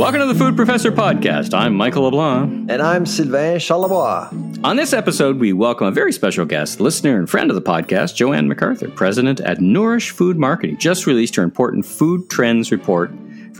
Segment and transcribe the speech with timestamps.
[0.00, 1.52] Welcome to the Food Professor Podcast.
[1.52, 2.70] I'm Michael LeBlanc.
[2.70, 4.64] And I'm Sylvain Charlebois.
[4.64, 8.14] On this episode, we welcome a very special guest, listener and friend of the podcast,
[8.14, 13.10] Jo-Ann McArthur, president at Nourish Food Marketing, just released her important food trends report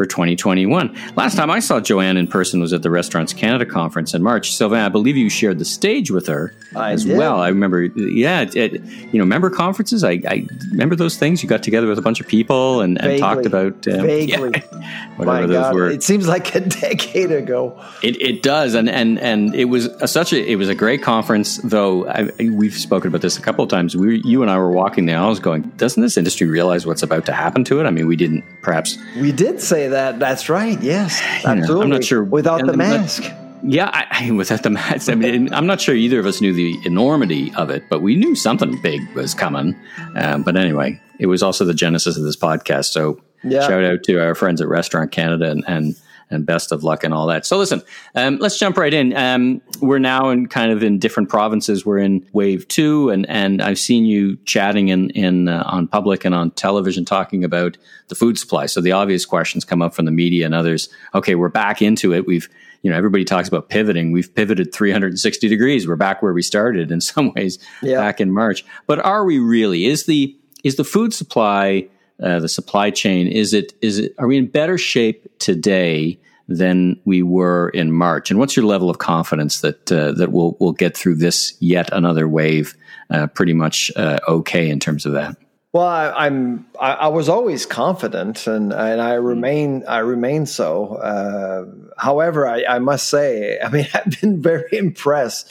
[0.00, 0.96] for 2021.
[1.14, 4.50] Last time I saw Jo-Ann in person was at the Restaurants Canada conference in March.
[4.54, 7.18] Sylvain, I believe you shared the stage with her I as did.
[7.18, 7.38] well.
[7.38, 10.02] I remember, yeah, it, it- you know, member conferences.
[10.02, 11.42] I, I remember those things.
[11.42, 14.52] You got together with a bunch of people and, and talked about uh, Vaguely.
[14.72, 15.90] yeah, My whatever those God, were.
[15.90, 17.78] it seems like a decade ago.
[18.02, 21.02] It, it does, and and and it was a, such a it was a great
[21.02, 21.56] conference.
[21.58, 23.96] Though I, we've spoken about this a couple of times.
[23.96, 27.26] We, you and I were walking the aisles, going, "Doesn't this industry realize what's about
[27.26, 28.96] to happen to it?" I mean, we didn't perhaps.
[29.20, 30.18] We did say that.
[30.18, 30.80] That's right.
[30.82, 33.24] Yes, know, I'm not sure- without the I'm not- mask.
[33.62, 36.54] Yeah, I, I, without the mask, I mean, I'm not sure either of us knew
[36.54, 39.76] the enormity of it, but we knew something big was coming.
[40.16, 42.86] Um, but anyway, it was also the genesis of this podcast.
[42.86, 43.60] So Yeah.
[43.68, 45.62] shout out to our friends at Restaurant Canada and.
[45.68, 45.94] and
[46.30, 47.44] and best of luck and all that.
[47.44, 47.82] So listen,
[48.14, 49.16] um, let's jump right in.
[49.16, 51.84] Um, we're now in kind of in different provinces.
[51.84, 56.24] We're in wave two, and and I've seen you chatting in in uh, on public
[56.24, 57.76] and on television talking about
[58.08, 58.66] the food supply.
[58.66, 60.88] So the obvious questions come up from the media and others.
[61.14, 62.26] Okay, we're back into it.
[62.26, 62.48] We've
[62.82, 64.12] you know everybody talks about pivoting.
[64.12, 65.86] We've pivoted 360 degrees.
[65.88, 67.96] We're back where we started in some ways Yeah.
[68.00, 68.64] back in March.
[68.86, 69.86] But are we really?
[69.86, 71.88] Is the is the food supply
[72.22, 76.18] uh, the supply chain is it is it are we in better shape today
[76.48, 78.30] than we were in March?
[78.30, 81.88] And what's your level of confidence that uh, that we'll we'll get through this yet
[81.92, 82.74] another wave
[83.08, 85.36] uh, pretty much uh, okay in terms of that?
[85.72, 86.66] Well, I, I'm.
[86.80, 89.84] I, I was always confident, and and I remain.
[89.86, 90.96] I remain so.
[90.96, 95.48] Uh, however, I, I must say, I mean, I've been very impressed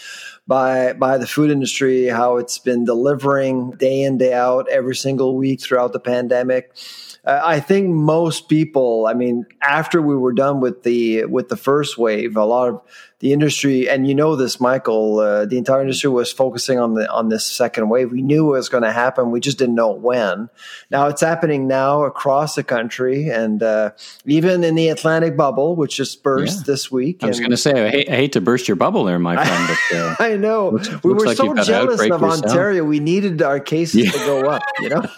[0.50, 5.38] by by the food industry, how it's been delivering day in day out every single
[5.38, 6.75] week throughout the pandemic.
[7.23, 11.56] Uh, I think most people, I mean, after we were done with the with the
[11.56, 12.81] first wave, a lot of
[13.20, 17.09] the industry, and you know this, Michael, uh, the entire industry was focusing on the
[17.12, 18.12] on this second wave.
[18.12, 20.50] We knew it was going to happen, we just didn't know when.
[20.90, 23.91] Now it's happening now across the country, and uh,
[24.25, 26.63] even in the Atlantic bubble, which just burst Yeah.
[26.68, 27.24] this week.
[27.24, 29.36] I was going to say I hate, I hate to burst your bubble there, my
[29.46, 30.69] friend, but uh, I know.
[30.69, 32.44] Looks- we looks were like so you've got an jealous of yourself.
[32.44, 32.84] Ontario.
[32.86, 34.12] We needed our cases Yeah.
[34.12, 34.63] to go up.
[34.80, 35.03] You know.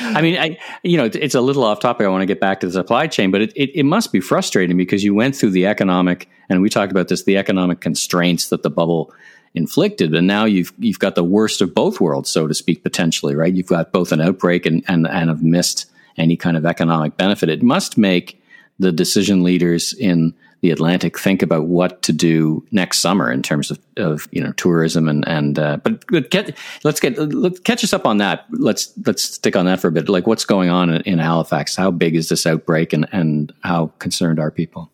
[0.00, 2.04] I mean, I you know, it's a little off topic.
[2.06, 4.20] I want to get back to the supply chain, but it, it, it must be
[4.20, 8.48] frustrating because you went through the economic, and we talked about this, the economic constraints
[8.48, 9.12] that the bubble
[9.54, 13.34] inflicted, and now you've you've got the worst of both worlds, so to speak, potentially,
[13.34, 13.54] right?
[13.54, 17.48] You've got both an outbreak and and and have missed any kind of economic benefit.
[17.48, 18.42] It must make
[18.78, 23.70] the decision leaders in the Atlantic think about what to do next summer in terms
[23.70, 27.84] of, of you know tourism and and uh, but, but get, let's get let's catch
[27.84, 28.46] us up on that.
[28.50, 30.08] Let's let's stick on that for a bit.
[30.08, 31.76] Like what's going on in, in Halifax?
[31.76, 34.90] How big is this outbreak and and how concerned are people?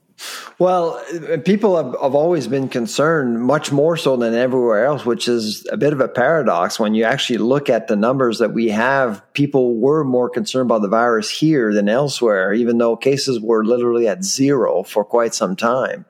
[0.59, 1.03] Well,
[1.45, 5.77] people have, have always been concerned, much more so than everywhere else, which is a
[5.77, 6.79] bit of a paradox.
[6.79, 10.83] When you actually look at the numbers that we have, people were more concerned about
[10.83, 15.57] the virus here than elsewhere, even though cases were literally at zero for quite some
[15.57, 16.05] time.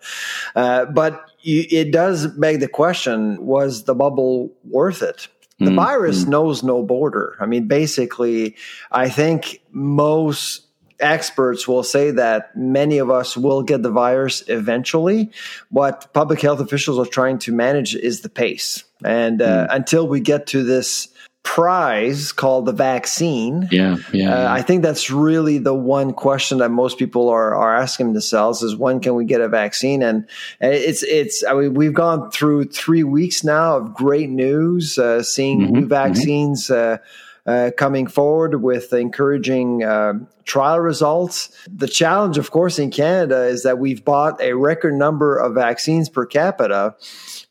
[0.54, 5.28] Uh, but you, it does beg the question was the bubble worth it?
[5.58, 7.36] The Mm, virus knows no border.
[7.38, 8.56] I mean, basically,
[8.90, 10.66] I think most
[11.02, 15.30] experts will say that many of us will get the virus eventually.
[15.70, 18.84] What public health officials are trying to manage is the pace.
[19.04, 21.08] And uh, until we get to this
[21.44, 24.32] prize called the vaccine, Yeah, yeah.
[24.32, 28.62] uh, I think that's really the one question that most people are, are asking themselves
[28.62, 30.04] is when can we get a vaccine?
[30.04, 30.26] And,
[30.60, 35.60] it's it's I mean we've gone through three weeks now of great news, uh, seeing
[35.62, 36.70] Mhm, new vaccines.
[36.70, 36.98] Uh,
[37.46, 40.14] uh, coming forward with encouraging uh,
[40.44, 41.50] trial results.
[41.66, 46.08] The challenge, of course, in Canada is that we've bought a record number of vaccines
[46.08, 46.94] per capita,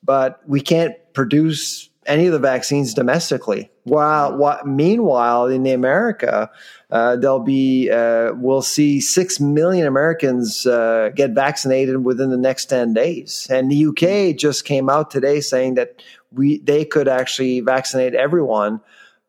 [0.04, 3.70] but we can't produce any of the vaccines domestically.
[3.84, 6.50] While, what, meanwhile, in the America,
[6.90, 12.66] uh, there'll be uh, we'll see six million Americans uh, get vaccinated within the next
[12.66, 16.02] ten days, and the UK just came out today saying that
[16.32, 18.82] we they could actually vaccinate everyone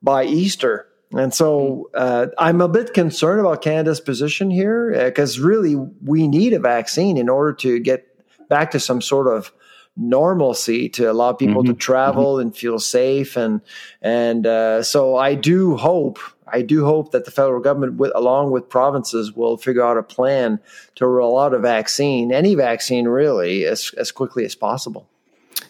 [0.02, 0.88] by Easter.
[1.12, 6.54] And so uh, I'm a bit concerned about Canada's position here because really we need
[6.54, 8.08] a vaccine in order to get
[8.48, 9.52] back to some sort of
[9.94, 13.60] normalcy to allow people to travel and feel safe and
[14.00, 18.52] and uh, so I do hope I do hope that the federal government with, along
[18.52, 20.60] with provinces will figure out a plan
[20.94, 25.08] to roll out a vaccine any vaccine really as as quickly as possible.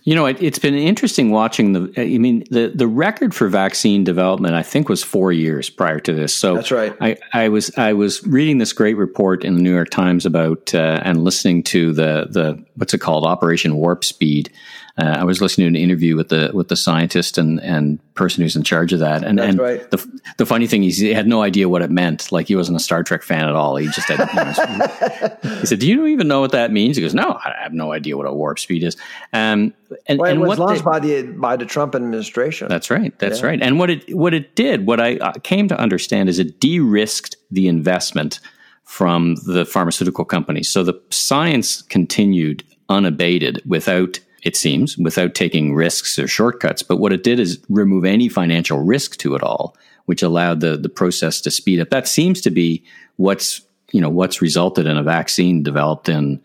[0.04, 1.92] You know, it, has been interesting watching the.
[1.96, 6.12] I mean, the the record for vaccine development, I think, was four years prior to
[6.12, 6.34] this.
[6.34, 6.96] So that's right.
[7.00, 10.74] I, I was I was reading this great report in the New York Times about
[10.74, 14.50] uh, and listening to the the what's it called Operation Warp Speed,
[14.98, 18.42] uh, I was listening to an interview with the with the scientist and and person
[18.42, 19.90] who's in charge of that, and That's and right.
[19.90, 22.30] the the funny thing is he had no idea what it meant.
[22.30, 23.76] Like he wasn't a Star Trek fan at all.
[23.76, 24.18] He just had.
[24.18, 27.54] You know, he said, "Do you even know what that means?" He goes, "No, I
[27.62, 28.96] have no idea what a warp speed is."
[29.32, 29.72] Um,
[30.06, 32.68] and, well, it and was what launched they, by the by the Trump administration.
[32.68, 33.18] That's right.
[33.18, 33.46] That's Yeah.
[33.46, 33.62] right.
[33.62, 37.36] And what it what it did, what I uh, came to understand, is it de-risked
[37.50, 38.40] the investment
[38.84, 40.70] from the pharmaceutical companies.
[40.70, 46.82] So the science continued unabated without, it seems, without taking risks or shortcuts.
[46.82, 50.76] But what it did is remove any financial risk to it all, which allowed the
[50.76, 51.90] the process to speed up.
[51.90, 52.82] That seems to be
[53.16, 53.62] what's
[53.92, 56.40] you know what's resulted in a vaccine developed in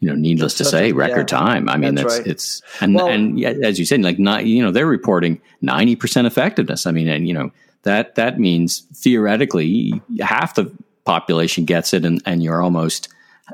[0.00, 1.38] you know, needless to Such say, a- record yeah.
[1.38, 1.68] time.
[1.70, 2.26] I mean, That's it's right.
[2.26, 6.26] it's and Well- and as you said, like not you know they're reporting ninety percent
[6.26, 6.86] effectiveness.
[6.86, 7.50] I mean, and you know
[7.84, 10.70] that that means theoretically half the
[11.04, 13.08] population gets it, and and you're almost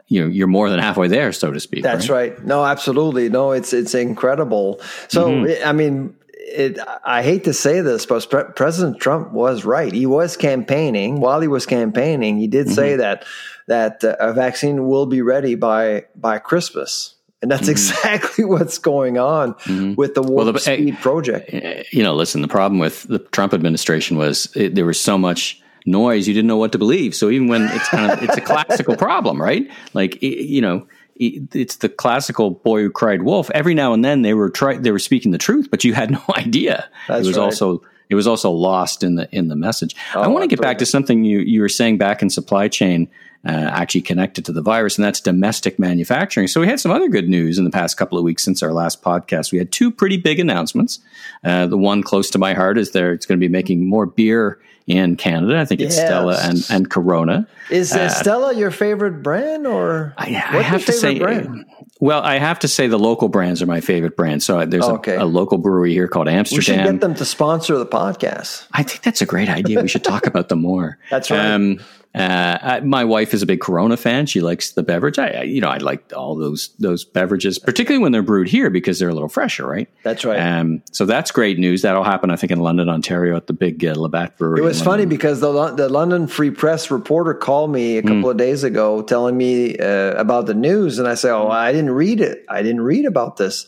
[0.06, 1.82] you know you're more than halfway there, so to speak.
[1.82, 2.42] That's right.
[2.44, 3.28] No, absolutely.
[3.28, 4.80] No, it's it's incredible.
[5.08, 5.66] So Mm-hmm.
[5.68, 9.92] I mean, it, I hate to say this, but President Trump was right.
[9.92, 11.20] He was campaigning.
[11.20, 12.74] While he was campaigning, he did Mm-hmm.
[12.74, 13.24] say that
[13.66, 17.14] that uh, a vaccine will be ready by by Christmas.
[17.42, 19.54] And that's exactly what's going on
[19.96, 20.52] with the Warp Mm-hmm.
[20.54, 21.54] the- Speed project.
[21.54, 25.16] Uh, you know, listen, the problem with the Trump administration was it, there was so
[25.16, 27.14] much noise you didn't know what to believe.
[27.14, 29.70] So even when it's kind of it's a classical problem, right?
[29.94, 30.86] Like you know,
[31.16, 33.50] it's the classical boy who cried wolf.
[33.50, 36.10] Every now and then they were try they were speaking the truth, but you had
[36.10, 36.88] no idea.
[37.08, 37.44] That's it was right.
[37.44, 39.94] also it was also lost in the in the message.
[40.14, 42.68] I Oh, want to get back to something you you were saying back in supply
[42.68, 43.08] chain.
[43.42, 46.46] Uh, actually connected to the virus, and that's domestic manufacturing.
[46.46, 48.70] So we had some other good news in the past couple of weeks since our
[48.70, 49.50] last podcast.
[49.50, 50.98] We had two pretty big announcements.
[51.42, 53.14] Uh, the one close to my heart is there.
[53.14, 55.58] It's going to be making more beer in Canada.
[55.58, 56.06] I think it's Yes.
[56.06, 57.46] Stella and and Corona.
[57.70, 61.64] Is uh, Stella your favorite brand, or I, I have to say, brand?
[61.98, 64.44] well, I have to say the local brands are my favorite brands.
[64.44, 65.16] So there's a- Okay.
[65.16, 66.58] a, local brewery here called Amsterdam.
[66.58, 68.66] We should get them to sponsor the podcast.
[68.72, 69.80] I think that's a great idea.
[69.80, 70.98] We should talk about them more.
[71.10, 71.52] That's right.
[71.52, 71.78] Um,
[72.12, 74.26] uh, I, my wife is a big Corona fan.
[74.26, 75.16] She likes the beverage.
[75.18, 78.68] I, I, you know, I like all those those beverages, particularly when they're brewed here
[78.68, 79.88] because they're a little fresher, right?
[80.02, 80.38] That's right.
[80.40, 81.82] Um, so that's great news.
[81.82, 84.60] That'll happen, I think, in London, Ontario, at the big uh, Labatt Brewery.
[84.60, 88.36] It was funny because the the London Free Press reporter called me a couple of
[88.36, 92.20] days ago, telling me uh, about the news, and I said, "Oh, I didn't read
[92.20, 92.44] it.
[92.48, 93.66] I didn't read about this."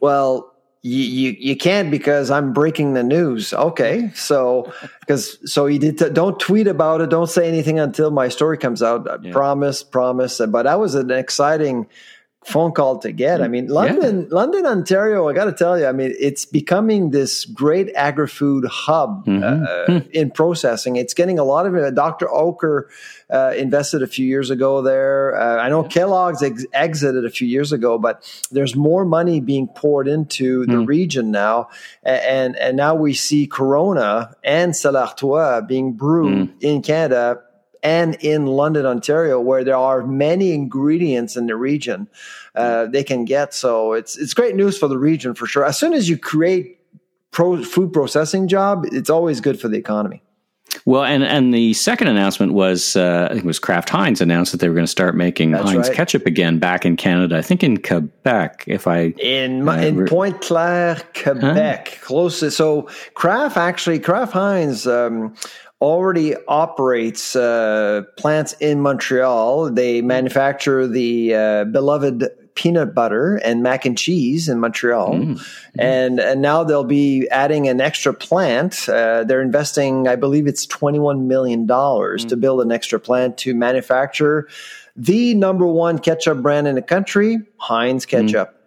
[0.00, 0.55] Well,
[0.86, 3.52] you, you you can't because I'm breaking the news.
[3.52, 5.98] Okay, so because so he did.
[5.98, 7.10] T- don't tweet about it.
[7.10, 9.08] Don't say anything until my story comes out.
[9.10, 10.40] I Promise, promise.
[10.48, 11.86] But that was an exciting
[12.46, 13.42] phone call to get.
[13.42, 15.28] I mean, London, London, Ontario.
[15.28, 20.30] I got to tell you, I mean, it's becoming this great agri-food hub uh, in
[20.30, 20.94] processing.
[20.94, 21.94] It's getting a lot of it.
[21.96, 22.26] Dr.
[22.26, 22.84] Oetker
[23.30, 25.36] uh, invested a few years ago there.
[25.36, 28.22] Uh, I know Kellogg's ex- exited a few years ago, but
[28.52, 31.68] there's more money being poured into the region now,
[32.04, 37.42] and and now we see Corona and Stella Artois being brewed in Canada
[37.82, 42.08] and in London, Ontario, where there are many ingredients in the region
[42.54, 43.54] uh, they can get.
[43.54, 45.64] So it's it's great news for the region for sure.
[45.64, 46.80] As soon as you create
[47.30, 50.22] pro food processing job, it's always good for the economy.
[50.84, 54.52] Well, and and the second announcement was uh, I think it was Kraft Heinz announced
[54.52, 55.96] that they were going to start making That's Heinz right.
[55.96, 57.38] ketchup again back in Canada.
[57.38, 58.64] I think in Quebec.
[58.66, 62.40] If I In my, in Pointe Claire, Quebec, close.
[62.40, 64.86] To, so Kraft actually Kraft Heinz.
[64.86, 65.34] Um,
[65.80, 69.70] Already operates uh, plants in Montreal.
[69.70, 75.36] They manufacture the uh, beloved peanut butter and mac and cheese in Montreal,
[75.78, 78.88] and and now they'll be adding an extra plant.
[78.88, 83.36] Uh, they're investing, I believe, it's twenty one million dollars to build an extra plant
[83.38, 84.48] to manufacture
[84.96, 88.58] the number one ketchup brand in the country, Heinz ketchup.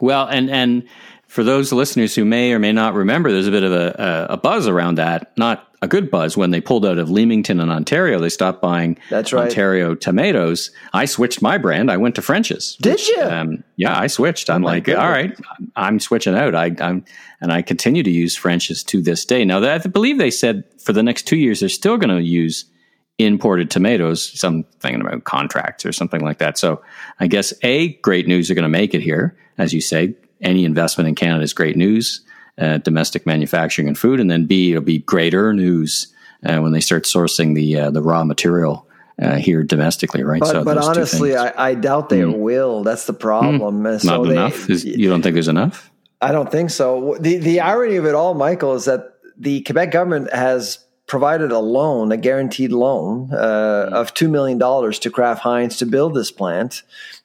[0.00, 0.88] Well, and and
[1.28, 4.34] for those listeners who may or may not remember, there's a bit of a, a,
[4.34, 5.30] a buzz around that.
[5.38, 8.18] Not a good buzz when they pulled out of Leamington and Ontario.
[8.18, 9.44] They stopped buying That's right.
[9.44, 10.70] Ontario tomatoes.
[10.92, 11.90] I switched my brand.
[11.90, 12.76] I went to French's.
[12.76, 13.22] Did you?
[13.22, 14.50] Um, yeah, I switched.
[14.50, 15.02] I'm my like, goodness.
[15.02, 15.38] all right,
[15.76, 16.54] I'm switching out.
[16.54, 17.04] I, I'm
[17.40, 19.44] and I continue to use French's to this day.
[19.44, 22.66] Now, I believe they said for the next two years they're still going to use
[23.18, 26.58] imported tomatoes, something about contracts or something like that.
[26.58, 26.82] So
[27.18, 29.36] I guess A, great news are going to make it here.
[29.58, 32.22] As you say, any investment in Canada is great news,
[32.60, 34.20] uh, domestic manufacturing and food.
[34.20, 36.12] And then B, it'll be greater news
[36.44, 38.86] uh, when they start sourcing the, uh, the raw material
[39.20, 40.40] uh, here domestically, right?
[40.40, 42.38] But, so but honestly, I, I, doubt they mm.
[42.38, 42.82] will.
[42.82, 43.82] That's the problem.
[43.82, 44.00] Mm.
[44.00, 44.70] So Not they, enough.
[44.70, 45.90] Is, you don't think there's enough?
[46.22, 47.16] I don't think so.
[47.20, 51.58] The the irony of it all, Michael, is that the Quebec government has provided a
[51.58, 53.92] loan, a guaranteed loan uh, mm.
[53.92, 54.58] of $2 million
[54.92, 56.82] to Kraft Heinz to build this plant,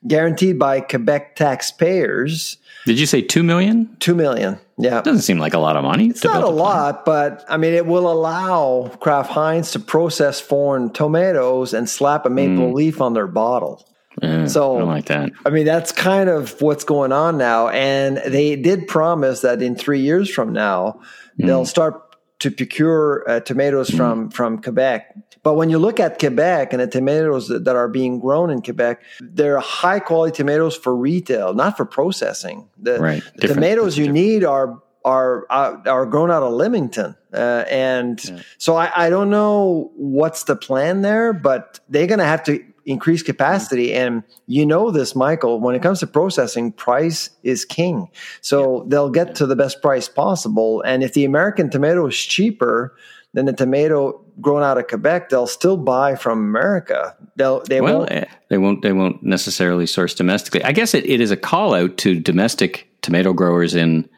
[0.07, 2.57] guaranteed by Quebec taxpayers.
[2.85, 3.95] Did you say 2 million?
[3.99, 4.59] 2 million.
[4.77, 5.01] Yeah.
[5.01, 6.09] Doesn't seem like a lot of money.
[6.09, 10.39] It's not a, a lot, but I mean, it will allow Kraft Heinz to process
[10.39, 12.73] foreign tomatoes and slap a maple mm.
[12.73, 13.87] leaf on their bottle.
[14.21, 15.31] Yeah, so I like that.
[15.45, 17.69] I mean, that's kind of what's going on now.
[17.69, 21.01] And they did promise that in three years from now,
[21.39, 21.47] mm.
[21.47, 22.04] they'll start
[22.39, 23.97] to procure uh, tomatoes mm.
[23.97, 25.15] from from Quebec.
[25.43, 28.63] But when you look at Quebec and the tomatoes that, that, are being grown in
[28.63, 32.67] Quebec, they're high quality tomatoes for retail, not for processing.
[32.79, 33.23] The, right.
[33.35, 38.39] the tomatoes you need are are uh, are grown out of Leamington, uh, and yeah.
[38.57, 42.63] so I, I don't know what's the plan there, but they're going to have to
[42.85, 43.93] increase capacity.
[43.93, 48.09] And you know this, Michael, when it comes to processing, price is king.
[48.41, 48.83] So yeah.
[48.87, 50.81] they'll get to the best price possible.
[50.81, 52.95] And if the American tomato is cheaper
[53.33, 57.15] than the tomato grown out of Quebec, they'll still buy from America.
[57.35, 58.11] They'll, they well, won't.
[58.11, 58.81] Eh, they won't.
[58.81, 60.63] They won't necessarily source domestically.
[60.63, 64.09] I guess it, it is a call out to domestic tomato growers in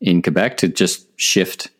[0.00, 1.70] in Quebec to just shift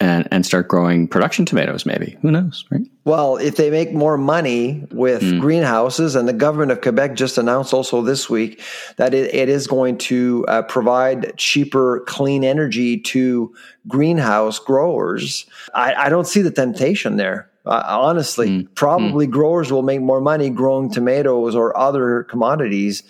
[0.00, 2.16] and, and start growing production tomatoes, maybe.
[2.22, 2.82] Who knows, right?
[3.04, 5.40] Well, if they make more money with mm.
[5.40, 8.60] greenhouses, and the government of Quebec just announced also this week
[8.96, 13.54] that it, it is going to uh, provide cheaper, clean energy to
[13.86, 17.50] greenhouse growers, I, I don't see the temptation there.
[17.66, 18.74] Uh, honestly, mm.
[18.74, 19.30] probably mm.
[19.30, 23.02] growers will make more money growing tomatoes or other commodities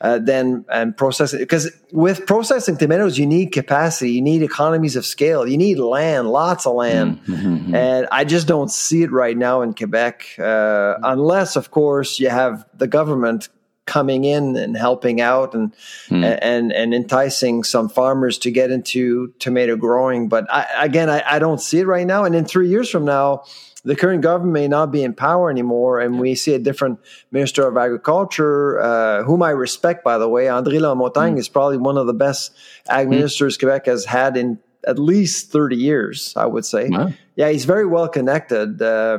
[0.00, 5.04] uh, than and processing because with processing tomatoes you need capacity you need economies of
[5.04, 7.34] scale you need land lots of land mm-hmm.
[7.34, 7.74] mm-hmm.
[7.74, 12.30] and i just don't see it right now in quebec uh, unless of course you
[12.30, 13.50] have the government
[13.90, 15.74] coming in and helping out and
[16.08, 16.38] mm.
[16.40, 21.38] and and enticing some farmers to get into tomato growing but I, again I, I
[21.40, 23.42] don't see it right now and in three years from now
[23.82, 26.98] the current government may not be in power anymore, and we see a different
[27.30, 30.44] Minister of Agriculture, uh, whom I respect, by the way.
[30.44, 31.38] André Lamontagne mm.
[31.38, 32.52] is probably one of the best
[32.88, 33.10] ag mm.
[33.10, 36.88] ministers Quebec has had in at least 30 years, I would say.
[36.88, 37.12] Wow.
[37.36, 39.18] Yeah, he's very well connected, uh,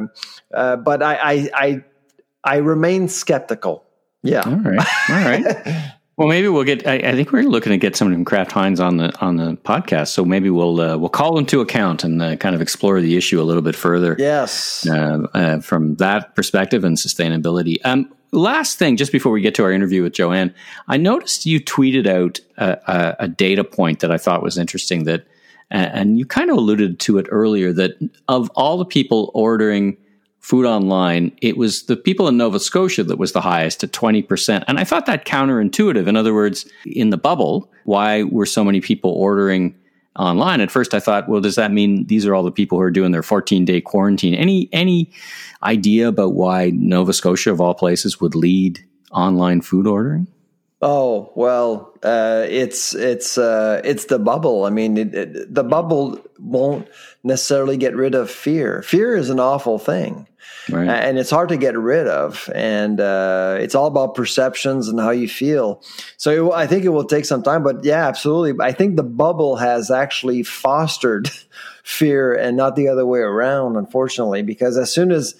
[0.53, 1.83] uh, but I, I, I,
[2.43, 3.85] I remain skeptical.
[4.23, 4.43] Yeah.
[4.45, 4.87] All right.
[5.09, 5.91] All right.
[6.17, 6.85] Well, maybe we'll get.
[6.85, 9.55] I, I, think we're looking to get someone from Kraft Heinz on the on the
[9.55, 10.09] podcast.
[10.09, 13.17] So maybe we'll uh, we'll call them to account and uh, kind of explore the
[13.17, 14.15] issue a little bit further.
[14.19, 17.77] Yes, uh, uh from that perspective and sustainability.
[17.85, 20.53] Um, last thing, just before we get to our interview with Jo-Ann,
[20.87, 25.05] I noticed you tweeted out a, a, a data point that I thought was interesting.
[25.05, 25.25] That
[25.71, 27.73] and you kind of alluded to it earlier.
[27.73, 27.93] That
[28.27, 29.97] of all the people ordering
[30.41, 34.63] food online, it was the people in Nova Scotia that was the highest at 20%.
[34.67, 36.07] And I thought that counterintuitive.
[36.07, 39.75] In other words, in the bubble, why were so many people ordering
[40.17, 40.59] online?
[40.59, 42.91] At first I thought, well, does that mean these are all the people who are
[42.91, 44.33] doing their 14 day quarantine?
[44.33, 45.11] Any, any
[45.61, 50.27] idea about why Nova Scotia of all places would lead online food ordering?
[50.83, 54.65] Oh well, uh, it's it's uh, it's the bubble.
[54.65, 56.87] I mean, it, it, the bubble won't
[57.23, 58.81] necessarily get rid of fear.
[58.81, 60.27] Fear is an awful thing,
[60.69, 60.87] right.
[60.87, 62.49] and it's hard to get rid of.
[62.53, 65.81] And uh, it's all about perceptions and how you feel.
[66.17, 67.63] So it, I think it will take some time.
[67.63, 68.63] But yeah, absolutely.
[68.63, 71.29] I think the bubble has actually fostered
[71.83, 73.75] fear, and not the other way around.
[73.75, 75.35] Unfortunately, because as soon as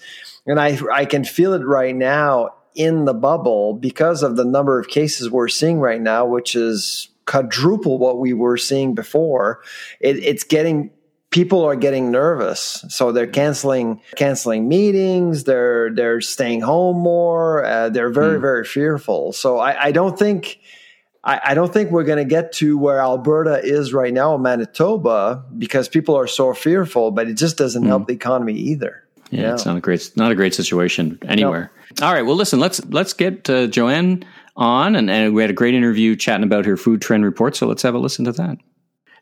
[0.46, 4.78] and I I can feel it right now in the bubble because of the number
[4.78, 9.62] of cases we're seeing right now, which is quadruple what we were seeing before.
[10.00, 10.90] It, it's getting
[11.32, 15.44] people are getting nervous, so they're canceling canceling meetings.
[15.44, 17.64] They're they're staying home more.
[17.64, 18.40] Uh, they're very mm.
[18.40, 19.32] very fearful.
[19.32, 20.60] So I, I don't think.
[21.24, 25.88] I, don't think we're going to get to where Alberta is right now, Manitoba, because
[25.88, 27.12] people are so fearful.
[27.12, 27.86] But it just doesn't mm.
[27.86, 29.04] help the economy either.
[29.30, 31.70] Yeah, yeah, it's not a great not a great situation anywhere.
[32.02, 32.22] All right.
[32.22, 34.24] Well, listen, let's let's get uh, Jo-Ann
[34.56, 37.54] on, and, and we had a great interview chatting about her food trend report.
[37.54, 38.58] So let's have a listen to that.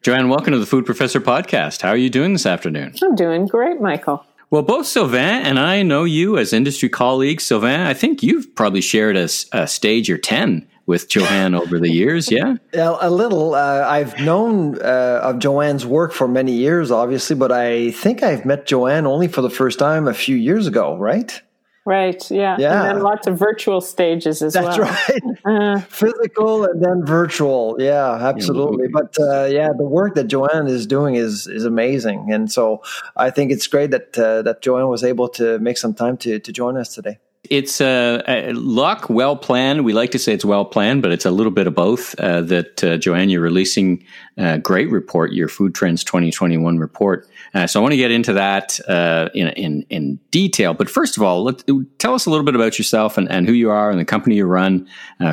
[0.03, 1.83] Jo-Ann, welcome to the Food Professor podcast.
[1.83, 2.95] How are you doing this afternoon?
[3.03, 4.25] I'm doing great, Michael.
[4.49, 7.45] Well, both Sylvain and I know you as industry colleagues.
[7.45, 11.91] Sylvain, I think you've probably shared a, a stage or 10 with Jo-Ann over the
[11.91, 12.55] years, yeah?
[12.73, 13.55] A little.
[13.55, 18.47] Uh, I've known uh, of Jo-Ann's work for many years, obviously, but I think I've
[18.47, 21.43] met Jo-Ann only for the first time a few years ago, right?
[21.87, 22.31] Right.
[22.31, 22.57] Yeah.
[22.59, 22.83] Yeah.
[22.83, 24.87] And then lots of virtual stages as That's well.
[24.87, 25.23] That's right.
[25.43, 27.77] Uh, Physical and then virtual.
[27.79, 28.89] Yeah, absolutely.
[28.89, 32.83] But uh, yeah, the work that Jo-Ann is doing is is amazing, and so
[33.17, 36.39] I think it's great that uh, that Jo-Ann was able to make some time to
[36.39, 37.19] to join us today.
[37.45, 39.85] It's uh, uh, luck, well planned.
[39.85, 42.15] We like to say it's well planned, but it's a little bit of both.
[42.21, 44.05] Uh, that uh, Jo-Ann, you're releasing
[44.37, 47.27] a great report, your Food Trends 2021 report.
[47.55, 50.75] Uh, so I want to get into that uh, in, in in detail.
[50.75, 51.65] But first of all, let,
[51.99, 54.37] tell us a little bit about yourself and, and who you are and the company
[54.37, 54.87] you run.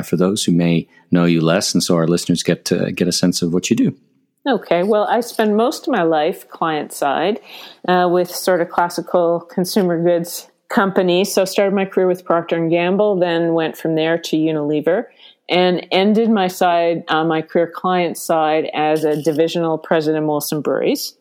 [0.04, 3.12] for those who may know you less, and so our listeners get to get a
[3.12, 3.94] sense of what you do.
[4.48, 7.38] Okay, well, I spend most of my life client side
[7.86, 11.32] uh, with sort of classical consumer goods companies.
[11.32, 15.06] So, started my career with Procter and Gamble, then went from there to Unilever,
[15.48, 20.62] and ended my side, uh, my career client side, as a divisional president of Molson
[20.62, 21.18] Breweries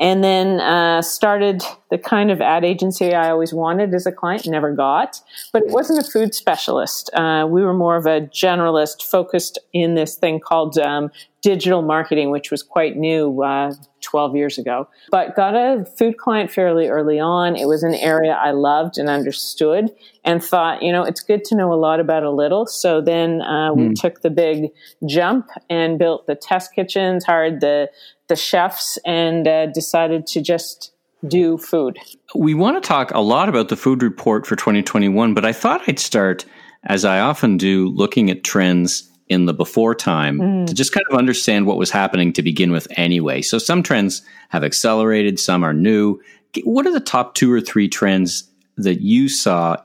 [0.00, 4.46] and then uh, started the kind of ad agency I always wanted as a client,
[4.46, 5.20] never got.
[5.52, 7.10] But it wasn't a food specialist.
[7.12, 11.10] Uh, we were more of a generalist focused in this thing called um,
[11.42, 14.88] digital marketing, which was quite new uh, 12 years ago.
[15.10, 17.56] But got a food client fairly early on.
[17.56, 19.90] It was an area I loved and understood
[20.24, 22.66] and thought, you know, it's good to know a lot about a little.
[22.66, 23.94] So then uh, we mm.
[23.94, 24.70] took the big
[25.06, 27.90] jump and built the test kitchens, hired the
[28.28, 30.92] the chefs and uh, decided to just
[31.26, 31.98] do food.
[32.34, 35.82] We want to talk a lot about the food report for 2021, but I thought
[35.86, 36.46] I'd start,
[36.84, 40.66] as I often do, looking at trends in the before time mm.
[40.66, 43.40] to just kind of understand what was happening to begin with anyway.
[43.40, 46.20] So some trends have accelerated, some are new.
[46.64, 49.76] What are the top two or three trends that you saw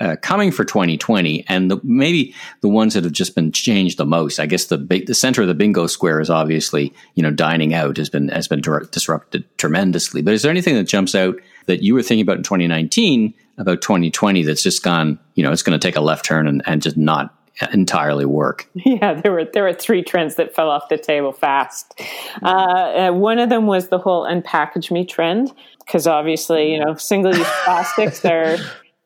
[0.00, 4.04] uh, coming for 2020 and the, maybe the ones that have just been changed the
[4.04, 4.76] most i guess the
[5.06, 8.48] the center of the bingo square is obviously you know dining out has been has
[8.48, 12.38] been disrupted tremendously but is there anything that jumps out that you were thinking about
[12.38, 16.24] in 2019 about 2020 that's just gone you know it's going to take a left
[16.24, 17.39] turn and, and just not
[17.72, 18.68] entirely work.
[18.84, 22.00] Yeah, there were there were three trends that fell off the table fast.
[22.42, 25.52] Uh, one of them was the whole unpackage me trend
[25.84, 28.56] because obviously, you know, single use plastics are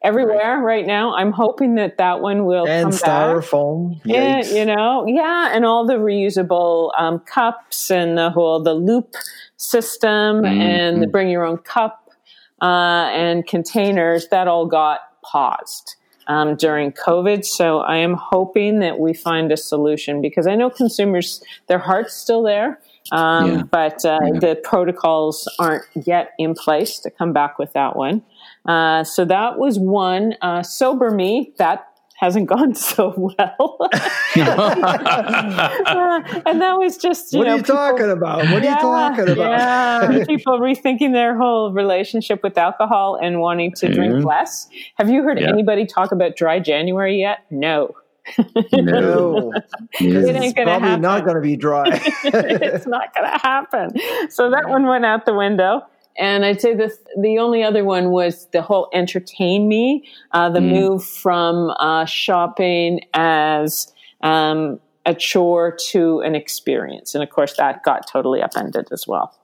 [0.02, 1.14] everywhere right now.
[1.14, 4.02] I'm hoping that that one will and come styrofoam.
[4.04, 4.14] back.
[4.14, 9.14] And, you know, yeah, and all the reusable um, cups and the whole the loop
[9.56, 10.60] system mm-hmm.
[10.60, 12.10] and the bring your own cup
[12.62, 15.96] uh, and containers that all got paused.
[16.26, 17.44] Um, during COVID.
[17.44, 22.14] So I am hoping that we find a solution because I know consumers, their heart's
[22.14, 22.80] still there.
[23.12, 23.62] Um, yeah.
[23.70, 24.38] But uh, yeah.
[24.40, 28.22] the protocols aren't yet in place to come back with that one.
[28.64, 30.34] Uh, so that was one.
[30.40, 31.93] Uh, Sober Me, that
[32.24, 33.78] hasn't gone so well.
[36.46, 38.38] and that was just, you what know, are you people, talking about?
[38.50, 39.50] What yeah, are you talking about?
[39.50, 43.94] yeah, people rethinking their whole relationship with alcohol and wanting to mm-hmm.
[43.94, 44.68] drink less.
[44.96, 45.48] Have you heard yeah.
[45.48, 47.40] anybody talk about dry January yet?
[47.50, 47.94] No
[48.72, 49.52] no,
[50.00, 51.02] it ain't gonna probably happen.
[51.02, 51.84] not going to be dry.
[52.24, 53.90] it's not going to happen.
[54.30, 55.82] So that one went out the window.
[56.16, 60.60] And I'd say the the only other one was the whole entertain me, uh, the
[60.60, 60.70] mm.
[60.70, 67.82] move from uh, shopping as um, a chore to an experience, and of course that
[67.82, 69.36] got totally upended as well.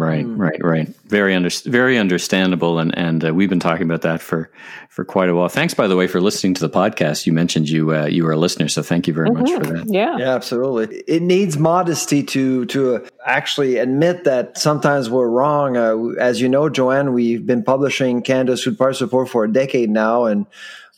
[0.00, 0.38] Right, mm.
[0.38, 0.88] right, right.
[1.06, 4.50] Very under, very understandable, and and uh, we've been talking about that for
[4.88, 5.48] for quite a while.
[5.48, 7.26] Thanks, by the way, for listening to the podcast.
[7.26, 9.42] You mentioned you uh, you were a listener, so thank you very mm-hmm.
[9.42, 9.86] much for mm-hmm.
[9.88, 9.92] that.
[9.92, 11.02] Yeah, yeah, absolutely.
[11.06, 15.76] It needs modesty to to uh, actually admit that sometimes we're wrong.
[15.76, 19.90] Uh, as you know, Jo-Ann, we've been publishing Canada's Food Price Report for a decade
[19.90, 20.46] now, and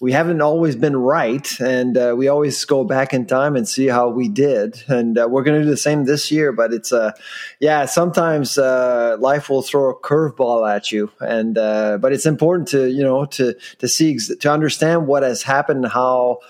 [0.03, 3.87] we haven't always been right, and uh, we always go back in time and see
[3.87, 4.83] how we did.
[4.89, 6.51] And uh, we're going to do the same this year.
[6.51, 7.13] But it's uh,
[7.61, 12.67] yeah, sometimes uh, life will throw a curveball at you, and uh, but it's important
[12.71, 16.41] to you know to to see to understand what has happened, how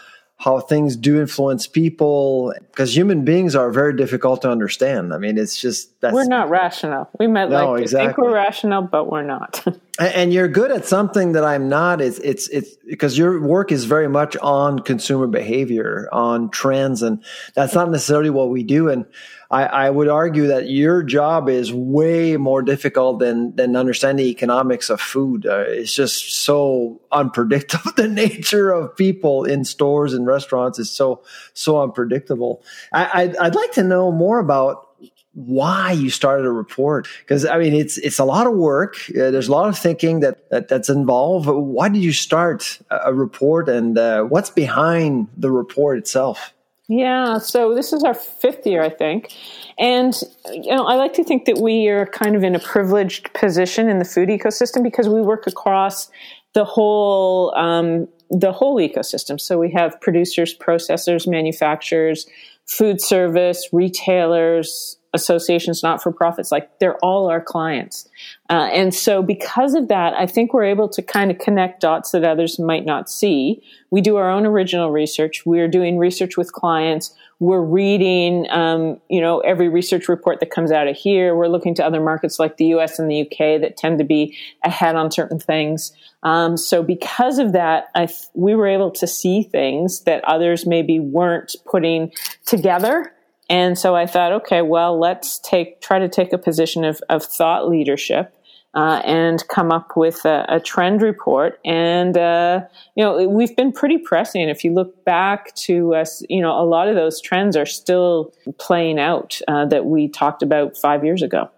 [0.43, 5.15] how things do influence people because human beings are very difficult to understand.
[5.15, 7.09] I mean, it's just that's, we're not rational.
[7.21, 9.65] We might no, like to think we're rational, but we're not.
[10.01, 12.01] and you're good at something that I'm not.
[12.01, 17.23] It's it's it's because your work is very much on consumer behavior, on trends, and
[17.55, 18.89] that's not necessarily what we do.
[18.89, 19.07] And
[19.53, 24.31] I, I would argue that your job is way more difficult than than understanding the
[24.31, 25.45] economics of food.
[25.45, 27.93] Uh, it's just so unpredictable.
[27.97, 32.65] the nature of people in stores and restaurants is so so unpredictable.
[32.93, 34.89] I, I'd, I'd like to know more about
[35.35, 39.31] why you started a report because i mean it's it's a lot of work uh,
[39.31, 43.67] there's a lot of thinking that, that that's involved why did you start a report
[43.67, 46.53] and uh, what's behind the report itself
[46.99, 49.33] yeah, so this is our fifth year, I think.
[49.79, 50.15] And,
[50.53, 53.89] you know, I like to think that we are kind of in a privileged position
[53.89, 56.11] in the food ecosystem because we work across
[56.53, 59.41] the whole, um, the whole ecosystem.
[59.41, 62.27] So we have producers, processors, manufacturers,
[62.67, 68.09] food service, retailers, associations, not for profits, like they're all our clients.
[68.49, 72.13] Uh, and so, because of that, I think we're able to kind of connect dots
[72.13, 73.63] that others might not see.
[73.91, 75.45] We do our own original research.
[75.45, 77.15] We're doing research with clients.
[77.41, 81.35] We're reading, um, you know, every research report that comes out of here.
[81.35, 84.37] We're looking to other markets like the US and the UK that tend to be
[84.65, 85.93] ahead on certain things.
[86.23, 90.67] Um, so, because of that, I th- we were able to see things that others
[90.67, 92.13] maybe weren't putting
[92.47, 93.13] together
[93.53, 97.23] and so I thought, okay, well, let's take try to take a position of, of
[97.23, 98.35] thought leadership
[98.73, 101.61] uh, and come up with a, a trend report.
[101.63, 102.63] And uh,
[102.97, 104.49] you know, we've been pretty pressing.
[104.49, 108.33] If you look back to us, you know, a lot of those trends are still
[108.59, 111.51] playing out uh, that we talked about five years ago.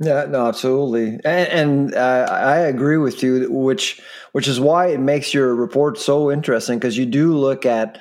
[0.00, 1.48] Yeah, no, absolutely, and,
[1.94, 3.50] and uh, I agree with you.
[3.52, 8.00] Which, which is why it makes your report so interesting because you do look at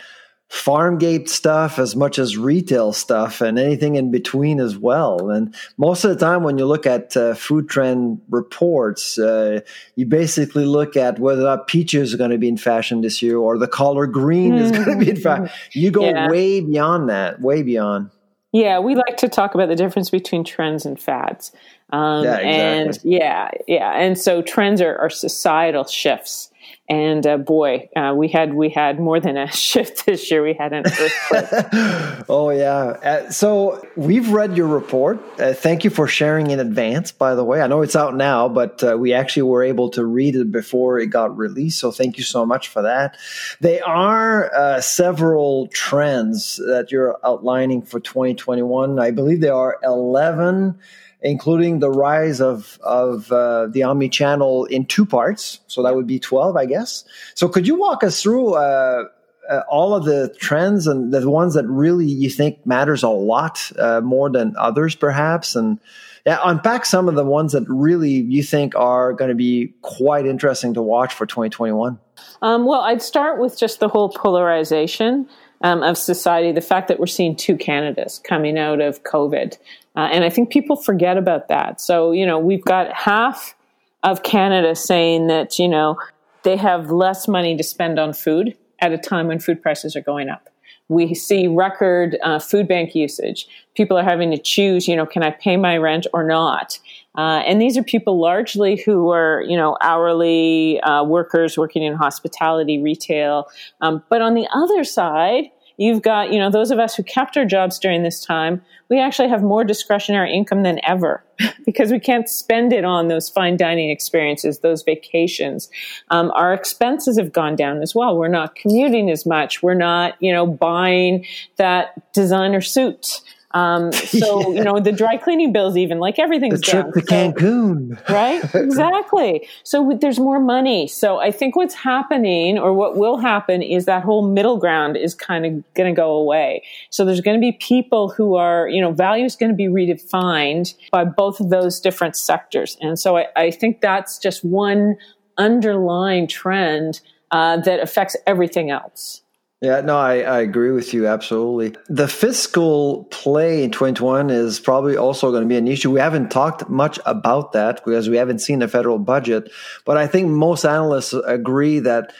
[0.49, 5.29] farm gate stuff as much as retail stuff and anything in between as well.
[5.29, 9.61] And most of the time, when you look at uh, food trend reports, uh,
[9.95, 13.21] you basically look at whether or not peaches are going to be in fashion this
[13.21, 15.49] year or the color green is going to be in fashion.
[15.73, 16.29] You go yeah.
[16.29, 18.11] way beyond that, way beyond.
[18.51, 21.51] Yeah, we like to talk about the difference between trends and fads.
[21.91, 22.49] Um, yeah, exactly.
[22.51, 23.91] And yeah, yeah.
[23.91, 26.51] And so trends are, are societal shifts
[26.87, 30.43] and uh, boy, uh, we had we had more than a shift this year.
[30.43, 32.25] We had an earthquake.
[32.29, 32.71] oh yeah.
[32.73, 35.19] Uh, so we've read your report.
[35.39, 37.11] Uh, thank you for sharing in advance.
[37.11, 40.05] By the way, I know it's out now, but uh, we actually were able to
[40.05, 41.79] read it before it got released.
[41.79, 43.17] So thank you so much for that.
[43.61, 48.99] There are uh, several trends that you're outlining for 2021.
[48.99, 50.77] I believe there are 11
[51.25, 55.59] including the rise of of uh, the omni channel in two parts.
[55.67, 57.03] So that would be twelve, I guess.
[57.33, 59.05] So could you walk us through uh,
[59.49, 63.71] uh, all of the trends and the ones that really you think matters a lot
[63.79, 65.79] uh, more than others, perhaps, and
[66.27, 70.27] yeah, unpack some of the ones that really you think are going to be quite
[70.27, 71.99] interesting to watch for 2021.
[72.43, 75.27] Um, well, I'd start with just the whole polarization.
[75.61, 79.57] Um, of society, the fact that we're seeing two Canadas coming out of COVID.
[79.95, 81.79] Uh, and I think people forget about that.
[81.79, 83.55] So, you know, we've got half
[84.03, 85.97] of Canada saying that, you know,
[86.43, 90.01] they have less money to spend on food at a time when food prices are
[90.01, 90.49] going up.
[90.87, 93.47] We see record uh, food bank usage.
[93.73, 96.77] People are having to choose, you know, can I pay my rent or not?
[97.17, 101.95] Uh, and these are people largely who are, you know, hourly uh, workers working in
[101.95, 103.47] hospitality, retail.
[103.81, 105.45] Um, but on the other side,
[105.77, 108.99] you've got, you know, those of us who kept our jobs during this time we
[108.99, 111.23] actually have more discretionary income than ever
[111.65, 115.69] because we can't spend it on those fine dining experiences, those vacations.
[116.09, 118.17] Um, our expenses have gone down as well.
[118.17, 119.63] We're not commuting as much.
[119.63, 121.25] We're not, you know, buying
[121.57, 123.21] that designer suit
[123.55, 124.57] um, so yeah.
[124.57, 126.93] you know the dry cleaning bills, even like everything's the trip down.
[126.93, 128.43] to Cancun, right?
[128.75, 129.47] Exactly.
[129.63, 130.87] So there's more money.
[130.87, 135.15] So I think what's happening, or what will happen, is that whole middle ground is
[135.15, 136.63] kind of going to go away.
[136.89, 139.67] So there's going to be people who are, you know, value is going to be
[139.67, 144.97] redefined by both of those different sectors, and so I, I think that's just one
[145.37, 149.21] underlying trend uh, that affects everything else.
[149.61, 151.75] Yeah, no, I, I agree with you absolutely.
[151.87, 155.91] The fiscal play in 2021 is probably also going to be an issue.
[155.91, 159.51] We haven't talked much about that because we haven't seen the federal budget,
[159.85, 162.13] but I think most analysts agree that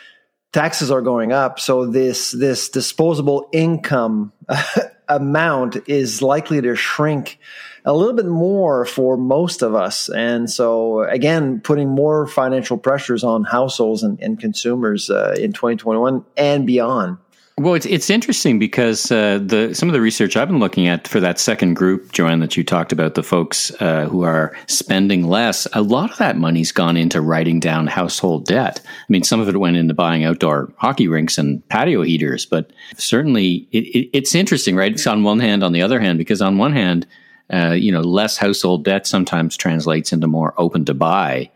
[0.54, 1.60] taxes are going up.
[1.60, 4.32] So this this disposable income
[5.10, 7.38] amount is likely to shrink
[7.84, 10.10] a little bit more for most of us.
[10.10, 16.26] And so, again, putting more financial pressures on households and, and consumers uh, in 2021
[16.36, 17.18] and beyond.
[17.58, 21.08] Well, it's it's interesting because uh, the some of the research I've been looking at
[21.08, 25.26] for that second group, Jo-Ann, that you talked about, the folks uh, who are spending
[25.30, 28.82] less, a lot of that money's gone into writing down household debt.
[28.86, 32.74] I mean, some of it went into buying outdoor hockey rinks and patio heaters, but
[32.98, 34.92] certainly it, it, it's interesting, right?
[34.92, 37.08] It's on one hand, on the other hand, because on one hand,
[37.54, 41.50] uh, you know, less household debt sometimes translates into more open to buy,